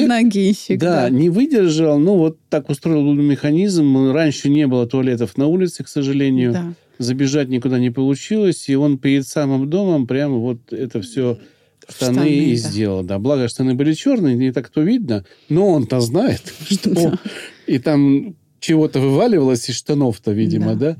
Да, 0.77 1.09
не 1.09 1.29
выдержал, 1.29 1.99
ну, 1.99 2.17
вот 2.17 2.37
так 2.49 2.69
устроил 2.69 3.13
механизм. 3.13 4.11
Раньше 4.11 4.49
не 4.49 4.67
было 4.67 4.87
туалетов 4.87 5.37
на 5.37 5.47
улице, 5.47 5.83
к 5.83 5.87
сожалению. 5.87 6.75
Забежать 6.97 7.49
никуда 7.49 7.79
не 7.79 7.89
получилось, 7.89 8.69
и 8.69 8.75
он 8.75 8.99
перед 8.99 9.27
самым 9.27 9.69
домом 9.69 10.05
прямо 10.05 10.35
вот 10.35 10.71
это 10.71 11.01
все 11.01 11.39
штаны, 11.89 12.13
штаны 12.13 12.29
и 12.29 12.51
да. 12.51 12.69
сделал. 12.69 13.03
Да, 13.03 13.19
благо 13.19 13.47
штаны 13.47 13.73
были 13.73 13.93
черные, 13.93 14.35
не 14.35 14.51
так 14.51 14.69
то 14.69 14.81
видно, 14.81 15.25
но 15.49 15.67
он-то 15.67 15.99
знает, 15.99 16.41
что 16.69 17.17
и 17.65 17.79
там 17.79 18.35
чего-то 18.59 18.99
вываливалось 18.99 19.67
из 19.69 19.75
штанов-то, 19.75 20.31
видимо, 20.31 20.75
да. 20.75 20.97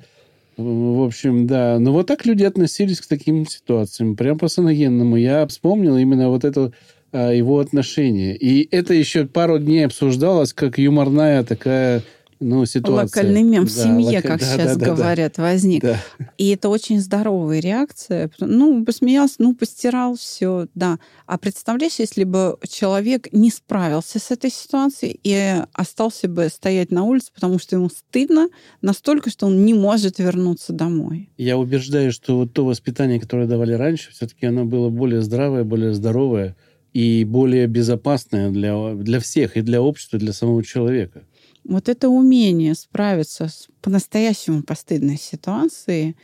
В 0.58 1.06
общем, 1.06 1.48
да. 1.48 1.80
Но 1.80 1.94
вот 1.94 2.08
так 2.08 2.26
люди 2.26 2.44
относились 2.44 3.00
к 3.00 3.08
таким 3.08 3.48
ситуациям. 3.48 4.16
Прям 4.16 4.38
по 4.38 4.48
саногенному. 4.48 5.16
Я 5.16 5.48
вспомнил 5.48 5.98
именно 5.98 6.30
вот 6.30 6.44
это 6.44 6.74
его 7.18 7.60
отношение. 7.60 8.36
И 8.36 8.68
это 8.72 8.94
еще 8.94 9.26
пару 9.26 9.60
дней 9.60 9.86
обсуждалось 9.86 10.54
как 10.54 10.78
юморная 10.78 11.44
такая 11.44 12.04
ну, 12.42 12.66
ситуация. 12.66 13.22
Локальный 13.22 13.44
мем 13.44 13.66
в 13.66 13.72
семье, 13.72 14.18
лока... 14.18 14.28
как 14.28 14.40
да, 14.40 14.46
сейчас 14.46 14.78
да, 14.78 14.86
говорят, 14.88 15.34
да. 15.38 15.44
возник. 15.44 15.84
Да. 15.84 16.02
И 16.40 16.50
это 16.50 16.70
очень 16.70 17.00
здоровая 17.00 17.60
реакция. 17.60 18.32
Ну, 18.40 18.84
посмеялся, 18.84 19.36
ну, 19.38 19.54
постирал, 19.54 20.16
все, 20.16 20.68
да. 20.74 20.98
А 21.28 21.38
представляешь, 21.38 22.00
если 22.00 22.24
бы 22.24 22.58
человек 22.68 23.32
не 23.32 23.52
справился 23.52 24.18
с 24.18 24.32
этой 24.32 24.50
ситуацией 24.50 25.20
и 25.24 25.56
остался 25.74 26.28
бы 26.28 26.50
стоять 26.50 26.92
на 26.92 27.04
улице, 27.04 27.32
потому 27.34 27.60
что 27.60 27.76
ему 27.76 27.90
стыдно 27.90 28.50
настолько, 28.82 29.30
что 29.30 29.46
он 29.46 29.64
не 29.64 29.76
может 29.76 30.18
вернуться 30.18 30.74
домой. 30.74 31.30
Я 31.38 31.58
убеждаю, 31.58 32.12
что 32.12 32.38
вот 32.38 32.54
то 32.54 32.66
воспитание, 32.66 33.20
которое 33.20 33.46
давали 33.48 33.74
раньше, 33.74 34.12
все-таки 34.12 34.48
оно 34.48 34.66
было 34.66 34.90
более 34.90 35.22
здравое, 35.22 35.64
более 35.64 35.94
здоровое 35.94 36.56
и 36.94 37.24
более 37.24 37.68
безопасное 37.68 38.50
для, 38.52 38.94
для 38.96 39.20
всех, 39.20 39.58
и 39.58 39.62
для 39.62 39.82
общества, 39.82 40.18
и 40.18 40.20
для 40.20 40.34
самого 40.34 40.64
человека. 40.64 41.24
Вот 41.64 41.90
это 41.90 42.10
умение 42.10 42.74
справиться 42.76 43.48
с 43.48 43.68
по-настоящему 43.82 44.64
постыдной 44.64 45.18
ситуацией, 45.18 46.16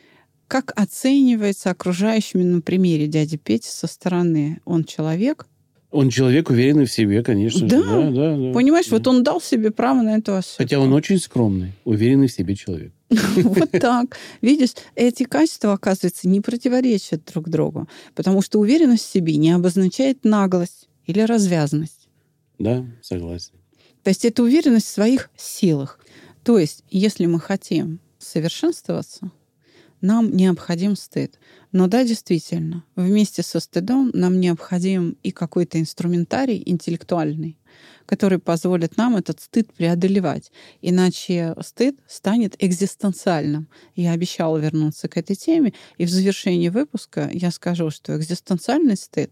как 0.47 0.71
оценивается 0.79 1.71
окружающими 1.71 2.43
на 2.43 2.61
примере 2.61 3.07
дяди 3.07 3.37
Пети 3.37 3.67
со 3.67 3.87
стороны? 3.87 4.61
Он 4.65 4.83
человек? 4.83 5.47
Он 5.89 6.09
человек, 6.09 6.49
уверенный 6.49 6.85
в 6.85 6.91
себе, 6.91 7.23
конечно 7.23 7.65
да. 7.67 7.77
же. 7.77 7.83
Да, 7.83 8.11
да, 8.11 8.37
да. 8.37 8.53
Понимаешь, 8.53 8.87
да. 8.87 8.97
вот 8.97 9.07
он 9.07 9.23
дал 9.23 9.39
себе 9.39 9.71
право 9.71 10.01
на 10.01 10.17
эту 10.17 10.35
ошибку. 10.35 10.57
Хотя 10.57 10.79
он 10.79 10.91
очень 10.91 11.17
скромный, 11.17 11.73
уверенный 11.85 12.27
в 12.27 12.31
себе 12.31 12.55
человек. 12.55 12.91
Вот 13.37 13.71
так. 13.71 14.17
Видишь, 14.41 14.71
эти 14.95 15.23
качества, 15.23 15.73
оказывается, 15.73 16.27
не 16.27 16.41
противоречат 16.41 17.21
друг 17.31 17.47
другу. 17.47 17.87
Потому 18.15 18.41
что 18.41 18.59
уверенность 18.59 19.05
в 19.05 19.11
себе 19.11 19.37
не 19.37 19.51
обозначает 19.51 20.25
наглость 20.25 20.89
или 21.05 21.21
развязанность. 21.21 22.09
Да, 22.59 22.85
согласен. 23.01 23.53
То 24.03 24.09
есть 24.09 24.25
это 24.25 24.43
уверенность 24.43 24.87
в 24.87 24.91
своих 24.91 25.29
силах. 25.37 25.99
То 26.43 26.59
есть, 26.59 26.83
если 26.89 27.25
мы 27.27 27.39
хотим 27.39 27.99
совершенствоваться, 28.19 29.31
нам 30.01 30.35
необходим 30.35 30.95
стыд. 30.95 31.39
Но 31.71 31.87
да, 31.87 32.03
действительно, 32.03 32.83
вместе 32.95 33.43
со 33.43 33.59
стыдом 33.59 34.11
нам 34.13 34.39
необходим 34.39 35.17
и 35.23 35.31
какой-то 35.31 35.79
инструментарий 35.79 36.61
интеллектуальный, 36.65 37.57
который 38.05 38.39
позволит 38.39 38.97
нам 38.97 39.15
этот 39.15 39.41
стыд 39.41 39.73
преодолевать. 39.73 40.51
Иначе 40.81 41.55
стыд 41.61 41.97
станет 42.07 42.55
экзистенциальным. 42.59 43.67
Я 43.95 44.11
обещала 44.11 44.57
вернуться 44.57 45.07
к 45.07 45.17
этой 45.17 45.35
теме, 45.35 45.73
и 45.97 46.05
в 46.05 46.09
завершении 46.09 46.69
выпуска 46.69 47.29
я 47.33 47.51
скажу, 47.51 47.89
что 47.89 48.17
экзистенциальный 48.17 48.95
стыд 48.95 49.31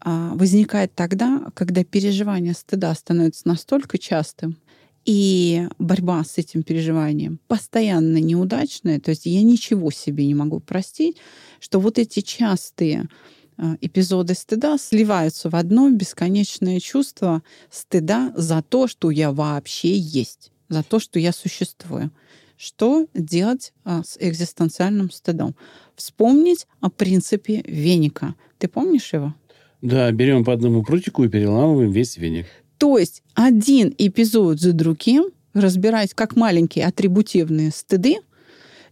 а, 0.00 0.34
возникает 0.34 0.94
тогда, 0.94 1.46
когда 1.54 1.84
переживание 1.84 2.54
стыда 2.54 2.94
становится 2.94 3.48
настолько 3.48 3.98
частым, 3.98 4.58
и 5.06 5.68
борьба 5.78 6.24
с 6.24 6.36
этим 6.36 6.64
переживанием 6.64 7.38
постоянно 7.46 8.18
неудачная, 8.18 9.00
то 9.00 9.10
есть 9.10 9.24
я 9.24 9.42
ничего 9.42 9.90
себе 9.92 10.26
не 10.26 10.34
могу 10.34 10.58
простить, 10.58 11.16
что 11.60 11.80
вот 11.80 11.98
эти 11.98 12.20
частые 12.20 13.08
а, 13.56 13.76
эпизоды 13.80 14.34
стыда 14.34 14.76
сливаются 14.78 15.48
в 15.48 15.54
одно 15.54 15.88
бесконечное 15.90 16.80
чувство 16.80 17.42
стыда 17.70 18.32
за 18.36 18.62
то, 18.62 18.88
что 18.88 19.10
я 19.10 19.30
вообще 19.30 19.96
есть, 19.96 20.50
за 20.68 20.82
то, 20.82 20.98
что 20.98 21.20
я 21.20 21.32
существую. 21.32 22.10
Что 22.56 23.06
делать 23.14 23.72
а, 23.84 24.02
с 24.02 24.16
экзистенциальным 24.18 25.12
стыдом? 25.12 25.54
Вспомнить 25.94 26.66
о 26.80 26.90
принципе 26.90 27.62
веника. 27.62 28.34
Ты 28.58 28.66
помнишь 28.66 29.12
его? 29.12 29.34
Да, 29.82 30.10
берем 30.10 30.44
по 30.44 30.52
одному 30.52 30.82
прутику 30.82 31.22
и 31.22 31.28
переламываем 31.28 31.92
весь 31.92 32.16
веник. 32.16 32.46
То 32.78 32.98
есть 32.98 33.22
один 33.34 33.94
эпизод 33.96 34.60
за 34.60 34.72
другим 34.72 35.30
разбирать 35.54 36.14
как 36.14 36.36
маленькие 36.36 36.86
атрибутивные 36.86 37.70
стыды, 37.70 38.16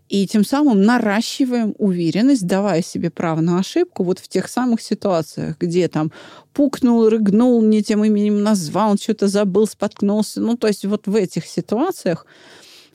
и 0.08 0.26
тем 0.26 0.44
самым 0.44 0.82
наращиваем 0.82 1.74
уверенность, 1.78 2.46
давая 2.46 2.82
себе 2.82 3.10
право 3.10 3.40
на 3.40 3.58
ошибку 3.58 4.04
вот 4.04 4.18
в 4.18 4.28
тех 4.28 4.48
самых 4.48 4.82
ситуациях, 4.82 5.56
где 5.58 5.88
там 5.88 6.12
пукнул, 6.52 7.08
рыгнул, 7.08 7.62
не 7.62 7.82
тем 7.82 8.04
именем 8.04 8.42
назвал, 8.42 8.96
что-то 8.96 9.28
забыл, 9.28 9.66
споткнулся. 9.66 10.40
Ну, 10.40 10.56
то 10.56 10.68
есть 10.68 10.84
вот 10.84 11.06
в 11.06 11.14
этих 11.14 11.46
ситуациях 11.46 12.26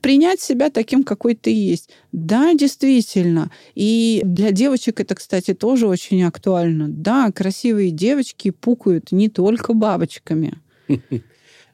принять 0.00 0.40
себя 0.40 0.70
таким, 0.70 1.02
какой 1.02 1.34
ты 1.34 1.50
есть. 1.52 1.90
Да, 2.12 2.54
действительно. 2.54 3.50
И 3.74 4.22
для 4.24 4.52
девочек 4.52 5.00
это, 5.00 5.16
кстати, 5.16 5.52
тоже 5.52 5.88
очень 5.88 6.22
актуально. 6.22 6.88
Да, 6.88 7.30
красивые 7.32 7.90
девочки 7.90 8.50
пукают 8.50 9.10
не 9.10 9.28
только 9.28 9.74
бабочками. 9.74 10.58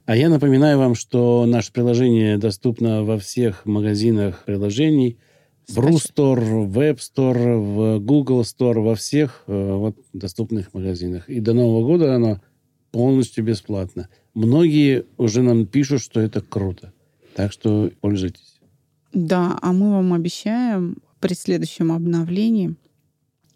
А 0.06 0.16
я 0.16 0.28
напоминаю 0.28 0.78
вам, 0.78 0.94
что 0.94 1.46
наше 1.46 1.72
приложение 1.72 2.38
доступно 2.38 3.02
во 3.02 3.18
всех 3.18 3.66
магазинах 3.66 4.44
приложений. 4.44 5.18
В 5.68 5.78
Рустор, 5.78 6.38
в 6.38 6.78
App 6.78 6.98
Store, 6.98 7.58
в 7.58 7.98
Google 7.98 8.42
Store, 8.42 8.80
во 8.80 8.94
всех 8.94 9.42
э, 9.48 9.72
вот, 9.72 9.96
доступных 10.12 10.72
магазинах. 10.74 11.28
И 11.28 11.40
до 11.40 11.54
Нового 11.54 11.84
года 11.84 12.14
оно 12.14 12.40
полностью 12.92 13.42
бесплатно. 13.42 14.08
Многие 14.32 15.06
уже 15.16 15.42
нам 15.42 15.66
пишут, 15.66 16.02
что 16.02 16.20
это 16.20 16.40
круто. 16.40 16.92
Так 17.34 17.50
что 17.50 17.90
пользуйтесь. 18.00 18.60
Да, 19.12 19.58
а 19.60 19.72
мы 19.72 19.90
вам 19.90 20.12
обещаем 20.12 20.98
при 21.18 21.34
следующем 21.34 21.90
обновлении 21.90 22.76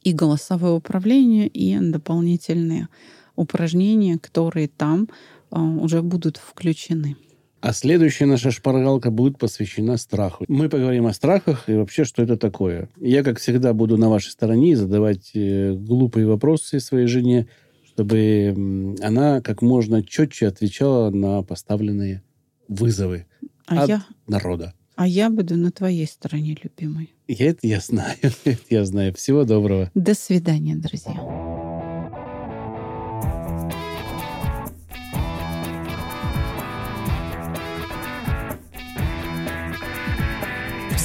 и 0.03 0.13
голосовое 0.13 0.73
управление, 0.73 1.47
и 1.47 1.79
дополнительные 1.79 2.89
упражнения, 3.37 4.19
которые 4.19 4.69
там 4.69 5.09
уже 5.51 6.03
будут 6.03 6.37
включены. 6.37 7.17
А 7.61 7.75
следующая 7.75 8.25
наша 8.25 8.51
шпаргалка 8.51 9.11
будет 9.11 9.39
посвящена 9.39 9.99
страху. 9.99 10.45
Мы 10.49 10.71
поговорим 10.71 11.07
о 11.07 11.13
страхах 11.13 11.69
и 11.69 11.75
вообще, 11.75 12.05
что 12.05 12.23
это 12.23 12.39
такое. 12.39 12.89
Я, 12.99 13.23
как 13.23 13.39
всегда, 13.39 13.75
буду 13.75 13.99
на 13.99 14.09
вашей 14.09 14.31
стороне 14.31 14.77
задавать 14.77 15.33
э, 15.35 15.75
глупые 15.75 16.27
вопросы 16.27 16.81
своей 16.81 17.07
жене, 17.07 17.49
чтобы 17.85 18.97
она 19.03 19.43
как 19.43 19.61
можно 19.61 20.03
четче 20.03 20.47
отвечала 20.47 21.11
на 21.11 21.43
поставленные 21.43 22.23
вызовы 22.67 23.27
а 23.67 23.83
от 23.83 23.89
я... 23.89 24.05
народа. 24.27 24.73
А 24.97 25.07
я 25.07 25.29
буду 25.29 25.57
на 25.57 25.71
твоей 25.71 26.07
стороне, 26.07 26.57
любимый. 26.63 27.15
Я 27.29 27.51
это 27.51 27.67
я 27.67 27.81
знаю. 27.81 28.17
это 28.23 28.57
я 28.71 28.85
знаю. 28.87 29.15
Всего 29.15 29.45
доброго. 29.45 29.91
До 29.95 30.15
свидания, 30.15 30.77
друзья. 30.77 31.70